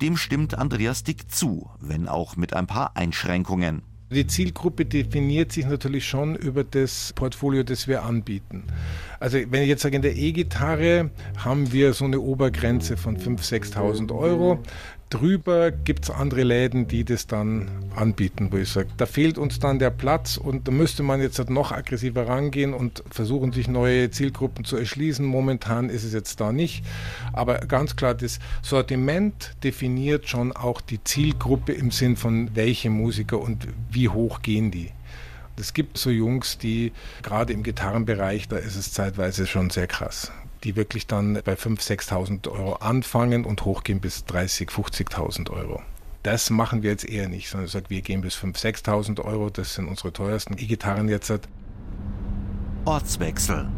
Dem 0.00 0.16
stimmt 0.16 0.56
Andreas 0.56 1.04
Dick 1.04 1.30
zu, 1.30 1.68
wenn 1.78 2.08
auch 2.08 2.36
mit 2.36 2.54
ein 2.54 2.66
paar 2.66 2.96
Einschränkungen. 2.96 3.82
Die 4.08 4.26
Zielgruppe 4.26 4.84
definiert 4.84 5.50
sich 5.50 5.66
natürlich 5.66 6.06
schon 6.06 6.36
über 6.36 6.62
das 6.62 7.12
Portfolio, 7.14 7.64
das 7.64 7.88
wir 7.88 8.04
anbieten. 8.04 8.62
Also 9.18 9.38
wenn 9.50 9.62
ich 9.62 9.68
jetzt 9.68 9.82
sage, 9.82 9.96
in 9.96 10.02
der 10.02 10.14
E-Gitarre 10.14 11.10
haben 11.38 11.72
wir 11.72 11.92
so 11.92 12.04
eine 12.04 12.20
Obergrenze 12.20 12.96
von 12.96 13.16
5.000, 13.16 13.74
6.000 13.74 14.16
Euro. 14.16 14.62
Drüber 15.08 15.70
gibt 15.70 16.04
es 16.04 16.10
andere 16.10 16.42
Läden, 16.42 16.88
die 16.88 17.04
das 17.04 17.28
dann 17.28 17.68
anbieten, 17.94 18.48
wo 18.50 18.56
ich 18.56 18.70
sage, 18.70 18.88
da 18.96 19.06
fehlt 19.06 19.38
uns 19.38 19.60
dann 19.60 19.78
der 19.78 19.90
Platz 19.90 20.36
und 20.36 20.66
da 20.66 20.72
müsste 20.72 21.04
man 21.04 21.20
jetzt 21.20 21.38
halt 21.38 21.48
noch 21.48 21.70
aggressiver 21.70 22.26
rangehen 22.26 22.74
und 22.74 23.04
versuchen, 23.10 23.52
sich 23.52 23.68
neue 23.68 24.10
Zielgruppen 24.10 24.64
zu 24.64 24.76
erschließen. 24.76 25.24
Momentan 25.24 25.90
ist 25.90 26.02
es 26.02 26.12
jetzt 26.12 26.40
da 26.40 26.50
nicht. 26.50 26.84
Aber 27.32 27.58
ganz 27.58 27.94
klar, 27.94 28.14
das 28.14 28.40
Sortiment 28.62 29.54
definiert 29.62 30.28
schon 30.28 30.50
auch 30.50 30.80
die 30.80 31.02
Zielgruppe 31.04 31.72
im 31.72 31.92
Sinn 31.92 32.16
von 32.16 32.50
welche 32.56 32.90
Musiker 32.90 33.40
und 33.40 33.68
wie 33.88 34.08
hoch 34.08 34.42
gehen 34.42 34.72
die. 34.72 34.90
Es 35.56 35.72
gibt 35.72 35.98
so 35.98 36.10
Jungs, 36.10 36.58
die 36.58 36.92
gerade 37.22 37.52
im 37.52 37.62
Gitarrenbereich, 37.62 38.48
da 38.48 38.56
ist 38.56 38.74
es 38.74 38.92
zeitweise 38.92 39.46
schon 39.46 39.70
sehr 39.70 39.86
krass 39.86 40.32
die 40.64 40.76
wirklich 40.76 41.06
dann 41.06 41.34
bei 41.44 41.54
5.000, 41.54 42.08
6.000 42.08 42.48
Euro 42.48 42.74
anfangen 42.74 43.44
und 43.44 43.64
hochgehen 43.64 44.00
bis 44.00 44.24
30.000, 44.24 44.70
50.000 44.70 45.50
Euro. 45.50 45.82
Das 46.22 46.50
machen 46.50 46.82
wir 46.82 46.90
jetzt 46.90 47.08
eher 47.08 47.28
nicht, 47.28 47.48
sondern 47.48 47.84
wir 47.88 48.02
gehen 48.02 48.20
bis 48.20 48.34
5.000, 48.36 48.84
6.000 48.84 49.24
Euro. 49.24 49.50
Das 49.50 49.74
sind 49.74 49.86
unsere 49.86 50.12
teuersten 50.12 50.58
E-Gitarren 50.58 51.08
jetzt. 51.08 51.32
Ortswechsel. 52.84 53.68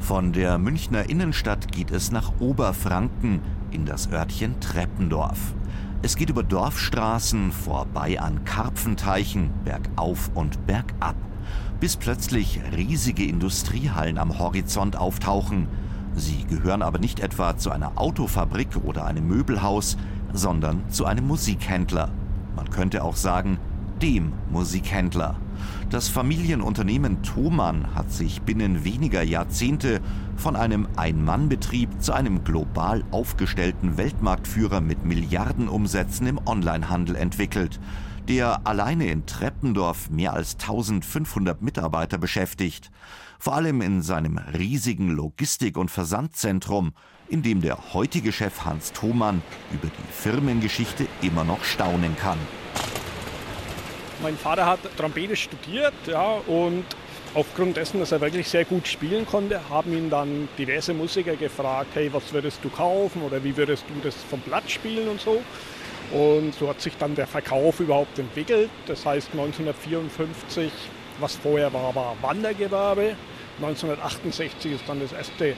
Von 0.00 0.32
der 0.32 0.58
Münchner 0.58 1.10
Innenstadt 1.10 1.70
geht 1.72 1.90
es 1.90 2.10
nach 2.10 2.32
Oberfranken 2.40 3.40
in 3.72 3.84
das 3.84 4.10
Örtchen 4.10 4.58
Treppendorf. 4.60 5.38
Es 6.00 6.16
geht 6.16 6.30
über 6.30 6.44
Dorfstraßen 6.44 7.50
vorbei 7.50 8.20
an 8.20 8.44
Karpfenteichen, 8.44 9.50
bergauf 9.64 10.30
und 10.34 10.66
bergab, 10.66 11.16
bis 11.80 11.96
plötzlich 11.96 12.60
riesige 12.74 13.24
Industriehallen 13.24 14.16
am 14.16 14.38
Horizont 14.38 14.96
auftauchen 14.96 15.66
Sie 16.18 16.44
gehören 16.44 16.82
aber 16.82 16.98
nicht 16.98 17.20
etwa 17.20 17.56
zu 17.56 17.70
einer 17.70 17.92
Autofabrik 17.96 18.76
oder 18.84 19.06
einem 19.06 19.28
Möbelhaus, 19.28 19.96
sondern 20.32 20.82
zu 20.90 21.04
einem 21.06 21.26
Musikhändler. 21.26 22.10
Man 22.56 22.70
könnte 22.70 23.04
auch 23.04 23.16
sagen, 23.16 23.58
dem 24.02 24.32
Musikhändler. 24.50 25.36
Das 25.90 26.08
Familienunternehmen 26.08 27.22
Thomann 27.22 27.94
hat 27.94 28.12
sich 28.12 28.42
binnen 28.42 28.84
weniger 28.84 29.22
Jahrzehnte 29.22 30.00
von 30.36 30.56
einem 30.56 30.88
Ein-Mann-Betrieb 30.96 32.02
zu 32.02 32.12
einem 32.12 32.44
global 32.44 33.04
aufgestellten 33.10 33.96
Weltmarktführer 33.96 34.80
mit 34.80 35.04
Milliardenumsätzen 35.04 36.26
im 36.26 36.40
Onlinehandel 36.44 37.16
entwickelt, 37.16 37.80
der 38.28 38.66
alleine 38.66 39.10
in 39.10 39.26
Treppendorf 39.26 40.10
mehr 40.10 40.34
als 40.34 40.54
1500 40.54 41.62
Mitarbeiter 41.62 42.18
beschäftigt 42.18 42.90
vor 43.38 43.54
allem 43.54 43.80
in 43.82 44.02
seinem 44.02 44.38
riesigen 44.38 45.10
Logistik- 45.10 45.76
und 45.76 45.90
Versandzentrum, 45.90 46.92
in 47.28 47.42
dem 47.42 47.60
der 47.60 47.94
heutige 47.94 48.32
Chef 48.32 48.64
Hans 48.64 48.92
Thomann 48.92 49.42
über 49.70 49.86
die 49.86 50.12
Firmengeschichte 50.12 51.06
immer 51.22 51.44
noch 51.44 51.62
staunen 51.62 52.16
kann. 52.16 52.38
Mein 54.22 54.36
Vater 54.36 54.66
hat 54.66 54.80
Trompete 54.96 55.36
studiert 55.36 55.94
ja, 56.06 56.38
und 56.48 56.84
aufgrund 57.34 57.76
dessen, 57.76 58.00
dass 58.00 58.10
er 58.10 58.20
wirklich 58.20 58.48
sehr 58.48 58.64
gut 58.64 58.88
spielen 58.88 59.24
konnte, 59.24 59.60
haben 59.68 59.92
ihn 59.96 60.10
dann 60.10 60.48
diverse 60.58 60.92
Musiker 60.92 61.36
gefragt, 61.36 61.90
hey, 61.94 62.12
was 62.12 62.32
würdest 62.32 62.58
du 62.64 62.68
kaufen 62.68 63.22
oder 63.22 63.44
wie 63.44 63.56
würdest 63.56 63.84
du 63.88 63.94
das 64.02 64.16
vom 64.28 64.40
Blatt 64.40 64.68
spielen 64.68 65.06
und 65.06 65.20
so. 65.20 65.40
Und 66.12 66.54
so 66.54 66.68
hat 66.68 66.80
sich 66.80 66.96
dann 66.96 67.14
der 67.14 67.26
Verkauf 67.26 67.80
überhaupt 67.80 68.18
entwickelt. 68.18 68.70
Das 68.86 69.04
heißt 69.04 69.30
1954 69.32 70.70
was 71.20 71.36
vorher 71.36 71.72
war, 71.72 71.94
war 71.94 72.16
Wandergewerbe. 72.22 73.16
1968 73.60 74.72
ist 74.72 74.84
dann 74.86 75.00
das 75.00 75.12
erste 75.12 75.54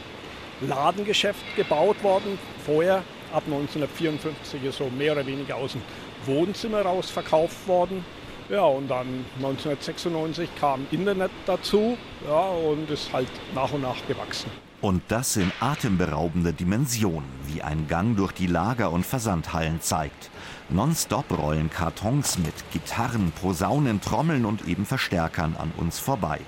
Ladengeschäft 0.61 1.45
gebaut 1.57 2.03
worden. 2.03 2.39
Vorher, 2.65 3.03
ab 3.33 3.43
1954, 3.47 4.65
ist 4.65 4.79
so 4.79 4.89
mehr 4.91 5.13
oder 5.13 5.27
weniger 5.27 5.57
aus 5.57 5.73
dem 5.73 5.83
Wohnzimmer 6.27 6.83
raus 6.83 7.11
verkauft 7.11 7.67
worden. 7.67 8.05
Ja, 8.49 8.65
und 8.65 8.89
dann 8.89 9.25
1996 9.37 10.49
kam 10.59 10.87
Internet 10.91 11.31
dazu 11.47 11.97
ja, 12.27 12.49
und 12.49 12.91
ist 12.91 13.13
halt 13.13 13.29
nach 13.55 13.71
und 13.73 13.83
nach 13.83 14.05
gewachsen. 14.09 14.51
Und 14.81 15.03
das 15.09 15.37
in 15.37 15.53
atemberaubender 15.61 16.53
Dimension, 16.53 17.23
wie 17.47 17.61
ein 17.61 17.87
Gang 17.87 18.17
durch 18.17 18.33
die 18.33 18.47
Lager- 18.47 18.91
und 18.91 19.05
Versandhallen 19.05 19.83
zeigt. 19.83 20.31
Nonstop 20.71 21.37
rollen 21.37 21.69
Kartons 21.69 22.39
mit 22.39 22.55
Gitarren, 22.73 23.31
Posaunen, 23.33 24.01
Trommeln 24.01 24.47
und 24.47 24.67
eben 24.67 24.87
Verstärkern 24.87 25.55
an 25.59 25.71
uns 25.77 25.99
vorbei. 25.99 26.41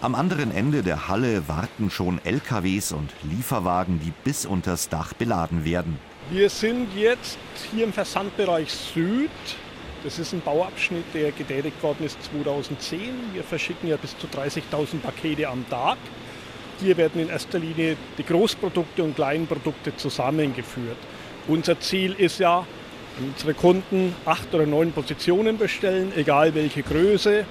Am 0.00 0.14
anderen 0.14 0.52
Ende 0.52 0.82
der 0.82 1.08
Halle 1.08 1.48
warten 1.48 1.90
schon 1.90 2.18
LKWs 2.24 2.92
und 2.92 3.10
Lieferwagen, 3.24 4.00
die 4.00 4.12
bis 4.24 4.46
unters 4.46 4.88
Dach 4.88 5.12
beladen 5.12 5.66
werden. 5.66 5.98
Wir 6.30 6.48
sind 6.48 6.88
jetzt 6.96 7.38
hier 7.70 7.84
im 7.84 7.92
Versandbereich 7.92 8.72
Süd. 8.72 9.30
Das 10.02 10.18
ist 10.18 10.32
ein 10.32 10.40
Bauabschnitt, 10.40 11.04
der 11.12 11.30
getätigt 11.32 11.82
worden 11.82 12.06
ist 12.06 12.16
2010. 12.30 13.00
Wir 13.34 13.44
verschicken 13.44 13.88
ja 13.88 13.96
bis 13.96 14.16
zu 14.16 14.26
30.000 14.28 15.00
Pakete 15.00 15.48
am 15.48 15.68
Tag. 15.68 15.98
Hier 16.80 16.96
werden 16.96 17.20
in 17.22 17.28
erster 17.28 17.58
Linie 17.58 17.96
die 18.18 18.24
Großprodukte 18.24 19.02
und 19.02 19.16
Kleinprodukte 19.16 19.96
zusammengeführt. 19.96 20.98
Unser 21.48 21.80
Ziel 21.80 22.12
ist 22.12 22.38
ja, 22.38 22.66
unsere 23.18 23.54
Kunden 23.54 24.14
acht 24.26 24.52
oder 24.54 24.66
neun 24.66 24.92
Positionen 24.92 25.56
bestellen, 25.56 26.12
egal 26.16 26.54
welche 26.54 26.82
Größe. 26.82 27.44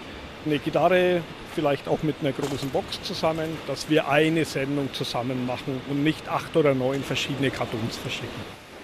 Eine 0.46 0.60
Gitarre 0.60 1.22
vielleicht 1.56 1.88
auch 1.88 2.04
mit 2.04 2.18
einer 2.22 2.34
großen 2.34 2.70
Box 2.70 3.02
zusammen, 3.02 3.50
dass 3.66 3.90
wir 3.90 4.10
eine 4.10 4.46
Sendung 4.46 4.94
zusammen 4.94 5.48
machen 5.48 5.82
und 5.90 6.04
nicht 6.04 6.30
acht 6.30 6.56
oder 6.56 6.76
neun 6.76 7.02
verschiedene 7.02 7.50
Kartons 7.50 7.98
verschicken. 7.98 8.30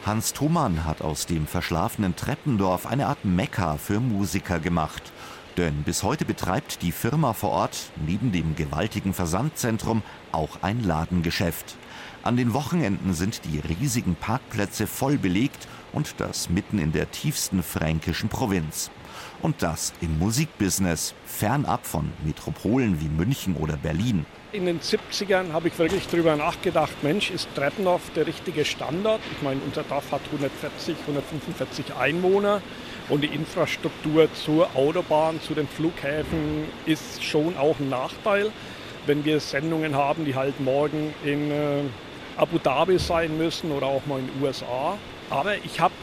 Hans 0.06 0.34
Thumann 0.34 0.86
hat 0.86 1.02
aus 1.02 1.28
dem 1.28 1.46
verschlafenen 1.46 2.16
Treppendorf 2.16 2.88
eine 2.88 3.06
Art 3.06 3.24
Mekka 3.24 3.78
für 3.78 4.00
Musiker 4.00 4.60
gemacht. 4.60 5.12
Denn 5.58 5.84
bis 5.84 6.04
heute 6.04 6.24
betreibt 6.24 6.82
die 6.82 6.94
Firma 6.94 7.34
vor 7.34 7.52
Ort 7.52 7.92
neben 8.06 8.32
dem 8.32 8.56
gewaltigen 8.56 9.14
Versandzentrum 9.14 10.02
auch 10.32 10.62
ein 10.62 10.84
Ladengeschäft. 10.84 11.76
An 12.24 12.38
den 12.38 12.54
Wochenenden 12.54 13.14
sind 13.14 13.42
die 13.46 13.60
riesigen 13.60 14.16
Parkplätze 14.16 14.88
voll 14.88 15.18
belegt 15.18 15.68
und 15.92 16.16
das 16.20 16.50
mitten 16.50 16.80
in 16.80 16.92
der 16.92 17.12
tiefsten 17.12 17.64
fränkischen 17.64 18.30
Provinz. 18.30 18.92
Und 19.42 19.64
das 19.64 19.92
im 20.02 20.20
Musikbusiness, 20.20 21.16
fernab 21.26 21.86
von 21.88 22.12
Metropolen 22.24 23.02
wie 23.02 23.10
München 23.10 23.56
oder 23.56 23.76
Berlin. 23.76 24.26
In 24.52 24.66
den 24.66 24.80
70ern 24.80 25.52
habe 25.54 25.70
ich 25.70 25.80
wirklich 25.80 26.08
darüber 26.08 26.36
nachgedacht, 26.36 26.92
Mensch, 27.04 27.32
ist 27.32 27.48
Treppendorf 27.56 28.02
der 28.16 28.28
richtige 28.28 28.66
Standard? 28.66 29.20
Ich 29.32 29.42
meine, 29.42 29.62
unser 29.66 29.84
Dorf 29.84 30.12
hat 30.12 30.22
140, 30.26 30.96
145 31.08 31.96
Einwohner 31.96 32.62
und 33.10 33.24
die 33.24 33.28
Infrastruktur 33.28 34.28
zur 34.34 34.76
Autobahn, 34.76 35.42
zu 35.42 35.56
den 35.56 35.68
Flughäfen 35.68 36.66
ist 36.86 37.24
schon 37.24 37.58
auch 37.58 37.80
ein 37.80 37.90
Nachteil. 37.90 38.52
Wenn 39.08 39.26
wir 39.26 39.40
Sendungen 39.40 39.96
haben, 39.96 40.26
die 40.26 40.36
halt 40.36 40.60
morgen 40.60 41.14
in 41.24 41.50
äh, 41.50 41.82
Abu 42.38 42.60
Dhabi 42.60 43.00
sein 43.00 43.38
müssen 43.38 43.72
oder 43.72 43.88
auch 43.88 44.06
mal 44.06 44.20
in 44.20 44.28
den 44.28 44.44
USA. 44.44 44.98
Aber 45.30 45.56
ich 45.56 45.80
habe 45.80 45.94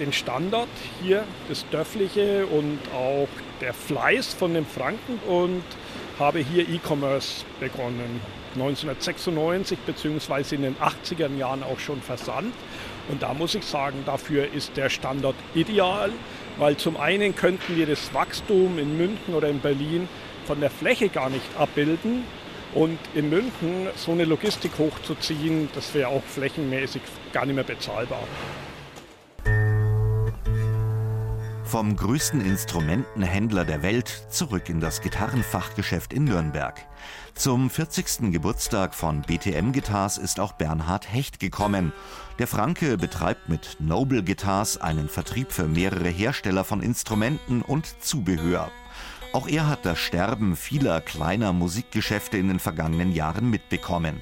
den 0.00 0.12
Standard 0.12 0.68
hier, 1.02 1.24
das 1.48 1.64
Dörfliche 1.70 2.46
und 2.46 2.78
auch 2.94 3.28
der 3.60 3.74
Fleiß 3.74 4.34
von 4.34 4.54
den 4.54 4.66
Franken 4.66 5.18
und 5.28 5.62
habe 6.18 6.40
hier 6.40 6.68
E-Commerce 6.68 7.44
begonnen. 7.60 8.20
1996 8.54 9.78
bzw. 9.86 10.56
in 10.56 10.62
den 10.62 10.76
80er 10.76 11.34
Jahren 11.36 11.62
auch 11.62 11.78
schon 11.78 12.02
versandt. 12.02 12.54
Und 13.08 13.22
da 13.22 13.32
muss 13.34 13.54
ich 13.54 13.64
sagen, 13.64 14.02
dafür 14.06 14.52
ist 14.52 14.76
der 14.76 14.88
Standort 14.90 15.36
ideal, 15.54 16.10
weil 16.58 16.76
zum 16.76 16.96
einen 16.96 17.36
könnten 17.36 17.76
wir 17.76 17.86
das 17.86 18.12
Wachstum 18.12 18.78
in 18.78 18.96
München 18.96 19.34
oder 19.34 19.48
in 19.48 19.60
Berlin 19.60 20.08
von 20.46 20.60
der 20.60 20.70
Fläche 20.70 21.08
gar 21.08 21.30
nicht 21.30 21.44
abbilden. 21.58 22.24
Und 22.72 22.98
in 23.14 23.30
München 23.30 23.88
so 23.96 24.12
eine 24.12 24.24
Logistik 24.24 24.72
hochzuziehen, 24.78 25.68
das 25.74 25.92
wäre 25.92 26.08
auch 26.08 26.22
flächenmäßig 26.22 27.02
gar 27.32 27.44
nicht 27.44 27.56
mehr 27.56 27.64
bezahlbar. 27.64 28.22
Vom 31.70 31.94
größten 31.94 32.40
Instrumentenhändler 32.40 33.64
der 33.64 33.80
Welt 33.80 34.26
zurück 34.28 34.68
in 34.68 34.80
das 34.80 35.02
Gitarrenfachgeschäft 35.02 36.12
in 36.12 36.24
Nürnberg. 36.24 36.84
Zum 37.36 37.70
40. 37.70 38.32
Geburtstag 38.32 38.92
von 38.92 39.22
BTM 39.22 39.70
Guitars 39.70 40.18
ist 40.18 40.40
auch 40.40 40.50
Bernhard 40.50 41.12
Hecht 41.12 41.38
gekommen. 41.38 41.92
Der 42.40 42.48
Franke 42.48 42.98
betreibt 42.98 43.48
mit 43.48 43.76
Noble 43.78 44.24
Guitars 44.24 44.78
einen 44.78 45.08
Vertrieb 45.08 45.52
für 45.52 45.68
mehrere 45.68 46.08
Hersteller 46.08 46.64
von 46.64 46.82
Instrumenten 46.82 47.62
und 47.62 48.02
Zubehör. 48.02 48.72
Auch 49.32 49.46
er 49.46 49.68
hat 49.68 49.86
das 49.86 50.00
Sterben 50.00 50.56
vieler 50.56 51.00
kleiner 51.00 51.52
Musikgeschäfte 51.52 52.36
in 52.36 52.48
den 52.48 52.58
vergangenen 52.58 53.12
Jahren 53.12 53.48
mitbekommen. 53.48 54.20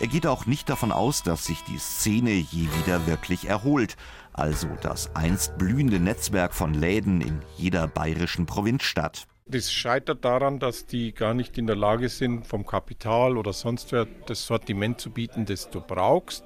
Er 0.00 0.08
geht 0.08 0.26
auch 0.26 0.46
nicht 0.46 0.68
davon 0.68 0.90
aus, 0.90 1.22
dass 1.22 1.44
sich 1.44 1.62
die 1.62 1.78
Szene 1.78 2.32
je 2.32 2.68
wieder 2.80 3.06
wirklich 3.06 3.48
erholt, 3.48 3.96
also 4.40 4.68
das 4.80 5.14
einst 5.14 5.58
blühende 5.58 6.00
Netzwerk 6.00 6.54
von 6.54 6.72
Läden 6.72 7.20
in 7.20 7.40
jeder 7.56 7.86
bayerischen 7.86 8.46
Provinzstadt. 8.46 9.26
Das 9.46 9.72
scheitert 9.72 10.24
daran, 10.24 10.58
dass 10.58 10.86
die 10.86 11.12
gar 11.12 11.34
nicht 11.34 11.58
in 11.58 11.66
der 11.66 11.76
Lage 11.76 12.08
sind, 12.08 12.46
vom 12.46 12.64
Kapital 12.64 13.36
oder 13.36 13.52
sonst 13.52 13.92
wer 13.92 14.06
das 14.26 14.46
Sortiment 14.46 15.00
zu 15.00 15.10
bieten, 15.10 15.44
das 15.44 15.68
du 15.70 15.80
brauchst. 15.80 16.44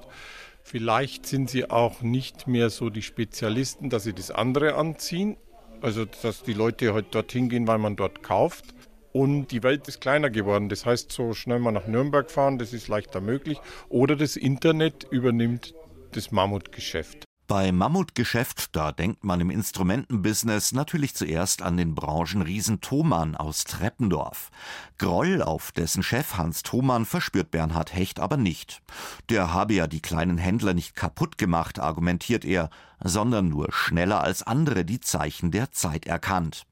Vielleicht 0.63 1.25
sind 1.25 1.49
sie 1.49 1.69
auch 1.69 2.01
nicht 2.01 2.47
mehr 2.47 2.69
so 2.69 2.89
die 2.89 3.03
Spezialisten, 3.03 3.89
dass 3.89 4.03
sie 4.03 4.13
das 4.13 4.31
andere 4.31 4.75
anziehen. 4.75 5.37
Also, 5.81 6.05
dass 6.05 6.41
die 6.41 6.53
Leute 6.53 6.93
halt 6.93 7.13
dorthin 7.13 7.47
gehen, 7.47 7.67
weil 7.67 7.77
man 7.77 7.95
dort 7.95 8.23
kauft. 8.23 8.73
Und 9.13 9.51
die 9.51 9.61
Welt 9.61 9.87
ist 9.87 10.01
kleiner 10.01 10.31
geworden. 10.31 10.67
Das 10.67 10.85
heißt, 10.85 11.11
so 11.11 11.33
schnell 11.33 11.59
mal 11.59 11.71
nach 11.71 11.87
Nürnberg 11.87 12.29
fahren, 12.31 12.57
das 12.57 12.73
ist 12.73 12.87
leichter 12.87 13.21
möglich. 13.21 13.59
Oder 13.87 14.15
das 14.15 14.35
Internet 14.35 15.05
übernimmt 15.11 15.75
das 16.11 16.31
Mammutgeschäft. 16.31 17.25
Beim 17.47 17.77
Mammutgeschäft, 17.77 18.75
da 18.75 18.91
denkt 18.91 19.23
man 19.23 19.39
im 19.39 19.51
Instrumentenbusiness 19.51 20.71
natürlich 20.71 21.13
zuerst 21.13 21.61
an 21.61 21.77
den 21.77 21.93
Branchenriesen 21.93 22.81
Thomann 22.81 23.35
aus 23.35 23.65
Treppendorf. 23.65 24.49
Groll 24.97 25.43
auf 25.43 25.71
dessen 25.71 26.01
Chef 26.01 26.37
Hans 26.37 26.63
Thomann 26.63 27.05
verspürt 27.05 27.51
Bernhard 27.51 27.93
Hecht 27.93 28.19
aber 28.19 28.37
nicht. 28.37 28.81
Der 29.29 29.53
habe 29.53 29.75
ja 29.75 29.85
die 29.85 30.01
kleinen 30.01 30.39
Händler 30.39 30.73
nicht 30.73 30.95
kaputt 30.95 31.37
gemacht, 31.37 31.79
argumentiert 31.79 32.45
er, 32.45 32.71
sondern 33.03 33.49
nur 33.49 33.71
schneller 33.71 34.21
als 34.21 34.41
andere 34.41 34.83
die 34.83 34.99
Zeichen 34.99 35.51
der 35.51 35.71
Zeit 35.71 36.07
erkannt. 36.07 36.65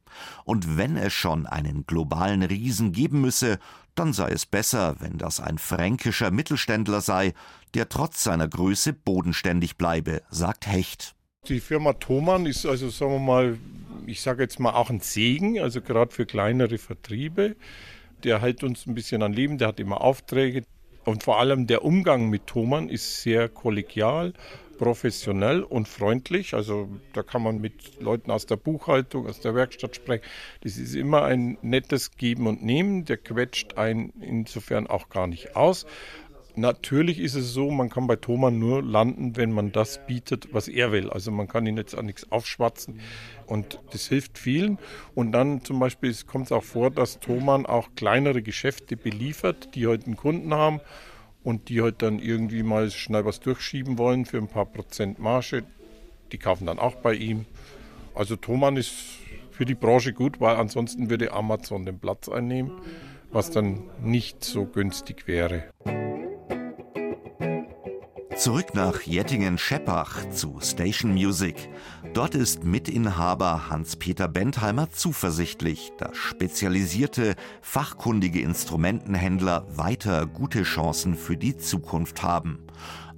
Und 0.44 0.78
wenn 0.78 0.98
es 0.98 1.14
schon 1.14 1.46
einen 1.46 1.86
globalen 1.86 2.42
Riesen 2.42 2.92
geben 2.94 3.22
müsse, 3.22 3.60
dann 3.96 4.14
sei 4.14 4.30
es 4.32 4.46
besser, 4.46 4.96
wenn 5.00 5.18
das 5.18 5.40
ein 5.40 5.58
fränkischer 5.58 6.32
Mittelständler 6.32 7.02
sei, 7.02 7.34
der 7.74 7.90
trotz 7.90 8.24
seiner 8.24 8.48
Größe 8.48 8.94
bodenständig 8.94 9.78
bleibe, 9.78 10.22
sagt 10.30 10.68
Hecht. 10.68 11.16
Die 11.48 11.60
Firma 11.60 11.94
Thomann 11.94 12.46
ist 12.46 12.66
also, 12.66 12.90
sagen 12.90 13.14
wir 13.14 13.20
mal, 13.20 13.58
ich 14.06 14.22
sage 14.22 14.44
jetzt 14.44 14.60
mal 14.60 14.74
auch 14.74 14.90
ein 14.90 15.02
Segen, 15.02 15.60
also 15.60 15.82
gerade 15.82 16.14
für 16.14 16.26
kleinere 16.26 16.78
Vertriebe. 16.78 17.56
Der 18.24 18.42
hält 18.42 18.64
uns 18.64 18.86
ein 18.86 18.96
bisschen 18.96 19.22
an 19.24 19.34
Leben, 19.34 19.58
der 19.58 19.70
hat 19.70 19.80
immer 19.80 20.02
Aufträge. 20.02 20.64
Und 21.04 21.24
vor 21.24 21.40
allem 21.40 21.68
der 21.68 21.84
Umgang 21.84 22.30
mit 22.30 22.48
Thomann 22.48 22.88
ist 22.88 23.22
sehr 23.22 23.50
kollegial 23.50 24.34
professionell 24.84 25.64
und 25.64 25.88
freundlich. 25.88 26.54
Also 26.54 26.90
da 27.14 27.24
kann 27.24 27.42
man 27.42 27.62
mit 27.62 28.02
Leuten 28.02 28.32
aus 28.32 28.46
der 28.46 28.58
Buchhaltung, 28.58 29.28
aus 29.28 29.40
der 29.40 29.56
Werkstatt 29.56 29.96
sprechen. 29.96 30.26
Das 30.60 30.78
ist 30.78 30.94
immer 30.94 31.24
ein 31.24 31.58
nettes 31.62 32.12
Geben 32.18 32.48
und 32.48 32.64
Nehmen. 32.64 33.06
Der 33.06 33.16
quetscht 33.16 33.78
einen 33.78 34.12
insofern 34.20 34.88
auch 34.88 35.08
gar 35.08 35.28
nicht 35.28 35.56
aus. 35.56 35.86
Natürlich 36.56 37.20
ist 37.20 37.36
es 37.36 37.54
so, 37.54 37.72
man 37.72 37.90
kann 37.90 38.08
bei 38.08 38.18
Thomann 38.18 38.60
nur 38.60 38.84
landen, 38.84 39.38
wenn 39.38 39.54
man 39.54 39.72
das 39.72 40.06
bietet, 40.06 40.54
was 40.54 40.68
er 40.68 40.92
will. 40.92 41.10
Also 41.10 41.32
man 41.32 41.48
kann 41.48 41.66
ihn 41.66 41.78
jetzt 41.78 41.98
an 41.98 42.06
nichts 42.06 42.30
aufschwatzen 42.30 43.00
und 43.48 43.80
das 43.92 44.10
hilft 44.10 44.38
vielen. 44.38 44.80
Und 45.16 45.32
dann 45.32 45.64
zum 45.64 45.80
Beispiel 45.80 46.14
kommt 46.28 46.48
es 46.48 46.52
auch 46.52 46.64
vor, 46.64 46.92
dass 46.92 47.22
Thomann 47.22 47.66
auch 47.66 47.96
kleinere 47.96 48.42
Geschäfte 48.42 48.98
beliefert, 48.98 49.76
die 49.76 49.88
heute 49.88 50.08
einen 50.08 50.18
Kunden 50.18 50.54
haben 50.54 50.82
und 51.44 51.70
die 51.70 51.82
halt 51.82 52.02
dann 52.02 52.20
irgendwie 52.20 52.64
mal 52.64 52.90
schnell 52.92 53.26
was 53.26 53.40
durchschieben 53.40 53.98
wollen 53.98 54.26
für 54.26 54.38
ein 54.38 54.48
paar 54.48 54.66
Prozent 54.66 55.20
Marge. 55.20 55.64
Die 56.32 56.38
kaufen 56.38 56.66
dann 56.66 56.80
auch 56.80 56.96
bei 56.96 57.14
ihm. 57.14 57.46
Also 58.16 58.36
Thomann 58.36 58.78
ist 58.78 58.94
für 59.52 59.66
die 59.66 59.76
Branche 59.76 60.14
gut, 60.14 60.40
weil 60.40 60.56
ansonsten 60.56 61.10
würde 61.10 61.32
Amazon 61.32 61.86
den 61.86 62.00
Platz 62.00 62.30
einnehmen, 62.30 62.72
was 63.32 63.52
dann 63.52 63.84
nicht 64.02 64.44
so 64.44 64.66
günstig 64.66 65.28
wäre. 65.28 65.64
Zurück 68.44 68.74
nach 68.74 69.00
Jettingen-Scheppach 69.04 70.30
zu 70.32 70.60
Station 70.60 71.14
Music. 71.14 71.70
Dort 72.14 72.36
ist 72.36 72.66
Mitinhaber 72.66 73.70
Hans-Peter 73.70 74.28
Bentheimer 74.28 74.92
zuversichtlich, 74.92 75.94
dass 75.98 76.18
spezialisierte, 76.18 77.36
fachkundige 77.62 78.42
Instrumentenhändler 78.42 79.66
weiter 79.78 80.26
gute 80.26 80.64
Chancen 80.64 81.16
für 81.16 81.38
die 81.38 81.56
Zukunft 81.56 82.22
haben. 82.22 82.60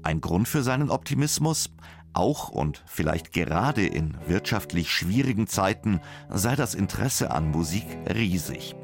Ein 0.03 0.21
Grund 0.21 0.47
für 0.47 0.61
seinen 0.61 0.91
Optimismus? 0.91 1.71
Auch 2.13 2.49
und 2.49 2.83
vielleicht 2.85 3.33
gerade 3.33 3.83
in 3.83 4.15
wirtschaftlich 4.27 4.91
schwierigen 4.91 5.47
Zeiten 5.47 6.01
sei 6.29 6.55
das 6.55 6.75
Interesse 6.75 7.31
an 7.31 7.49
Musik 7.49 7.87
riesig. 8.13 8.75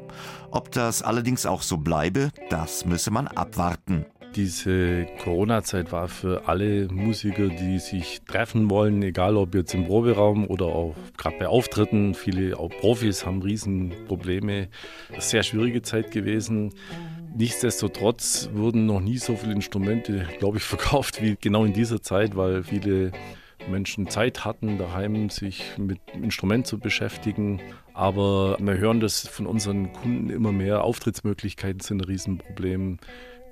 Ob 0.50 0.72
das 0.72 1.02
allerdings 1.02 1.46
auch 1.46 1.62
so 1.62 1.76
bleibe, 1.76 2.32
das 2.50 2.84
müsse 2.84 3.12
man 3.12 3.28
abwarten. 3.28 4.06
Diese 4.34 5.06
Corona-Zeit 5.22 5.92
war 5.92 6.08
für 6.08 6.48
alle 6.48 6.88
Musiker, 6.88 7.48
die 7.48 7.78
sich 7.78 8.22
treffen 8.22 8.70
wollen, 8.70 9.02
egal 9.02 9.36
ob 9.36 9.54
jetzt 9.54 9.74
im 9.74 9.84
Proberaum 9.84 10.46
oder 10.46 10.66
auch 10.66 10.94
gerade 11.18 11.36
bei 11.38 11.48
Auftritten, 11.48 12.14
viele 12.14 12.58
auch 12.58 12.70
Profis 12.70 13.26
haben 13.26 13.42
Riesenprobleme. 13.42 14.68
Sehr 15.18 15.42
schwierige 15.42 15.82
Zeit 15.82 16.12
gewesen. 16.12 16.72
Nichtsdestotrotz 17.36 18.48
wurden 18.54 18.86
noch 18.86 19.00
nie 19.00 19.18
so 19.18 19.36
viele 19.36 19.52
Instrumente, 19.52 20.26
glaube 20.38 20.56
ich, 20.56 20.62
verkauft 20.64 21.20
wie 21.20 21.36
genau 21.38 21.64
in 21.64 21.74
dieser 21.74 22.00
Zeit, 22.00 22.34
weil 22.34 22.62
viele 22.62 23.12
Menschen 23.70 24.08
Zeit 24.08 24.44
hatten, 24.44 24.78
daheim 24.78 25.30
sich 25.30 25.76
mit 25.78 26.00
Instrument 26.14 26.66
zu 26.66 26.78
beschäftigen. 26.78 27.60
Aber 27.94 28.56
wir 28.60 28.78
hören 28.78 29.00
das 29.00 29.28
von 29.28 29.46
unseren 29.46 29.92
Kunden 29.92 30.30
immer 30.30 30.52
mehr. 30.52 30.84
Auftrittsmöglichkeiten 30.84 31.80
sind 31.80 32.00
ein 32.00 32.06
Riesenproblem. 32.06 32.98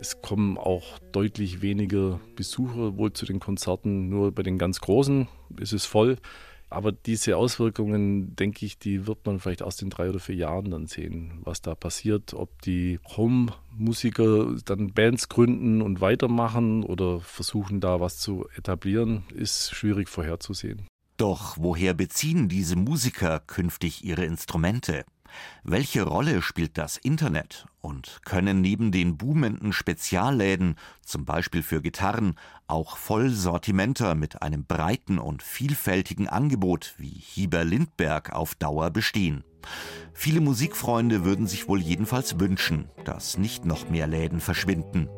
Es 0.00 0.22
kommen 0.22 0.56
auch 0.56 0.98
deutlich 1.12 1.60
weniger 1.60 2.20
Besucher 2.34 2.96
wohl 2.96 3.12
zu 3.12 3.26
den 3.26 3.38
Konzerten. 3.38 4.08
Nur 4.08 4.32
bei 4.32 4.42
den 4.42 4.56
ganz 4.56 4.80
großen 4.80 5.28
ist 5.58 5.74
es 5.74 5.84
voll. 5.84 6.16
Aber 6.70 6.90
diese 6.90 7.36
Auswirkungen, 7.36 8.34
denke 8.34 8.64
ich, 8.64 8.78
die 8.78 9.06
wird 9.06 9.26
man 9.26 9.40
vielleicht 9.40 9.62
aus 9.62 9.76
den 9.76 9.90
drei 9.90 10.08
oder 10.08 10.18
vier 10.20 10.36
Jahren 10.36 10.70
dann 10.70 10.86
sehen, 10.86 11.40
was 11.42 11.60
da 11.60 11.74
passiert. 11.74 12.32
Ob 12.32 12.62
die 12.62 12.98
Home-Musiker 13.14 14.54
dann 14.64 14.94
Bands 14.94 15.28
gründen 15.28 15.82
und 15.82 16.00
weitermachen 16.00 16.82
oder 16.82 17.20
versuchen, 17.20 17.80
da 17.80 18.00
was 18.00 18.18
zu 18.18 18.46
etablieren, 18.56 19.24
ist 19.34 19.74
schwierig 19.74 20.08
vorherzusehen. 20.08 20.86
Doch 21.18 21.58
woher 21.58 21.92
beziehen 21.92 22.48
diese 22.48 22.76
Musiker 22.76 23.40
künftig 23.40 24.02
ihre 24.02 24.24
Instrumente? 24.24 25.04
Welche 25.62 26.02
Rolle 26.02 26.42
spielt 26.42 26.78
das 26.78 26.96
Internet 26.96 27.66
und 27.80 28.20
können 28.24 28.60
neben 28.60 28.92
den 28.92 29.16
boomenden 29.16 29.72
Spezialläden, 29.72 30.76
zum 31.04 31.24
Beispiel 31.24 31.62
für 31.62 31.82
Gitarren, 31.82 32.36
auch 32.66 32.96
Vollsortimenter 32.96 34.14
mit 34.14 34.42
einem 34.42 34.64
breiten 34.64 35.18
und 35.18 35.42
vielfältigen 35.42 36.28
Angebot 36.28 36.94
wie 36.98 37.08
Hieber 37.08 37.64
Lindberg 37.64 38.32
auf 38.32 38.54
Dauer 38.54 38.90
bestehen? 38.90 39.44
Viele 40.14 40.40
Musikfreunde 40.40 41.24
würden 41.24 41.46
sich 41.46 41.68
wohl 41.68 41.80
jedenfalls 41.80 42.38
wünschen, 42.38 42.88
dass 43.04 43.38
nicht 43.38 43.64
noch 43.64 43.88
mehr 43.88 44.06
Läden 44.06 44.40
verschwinden. 44.40 45.08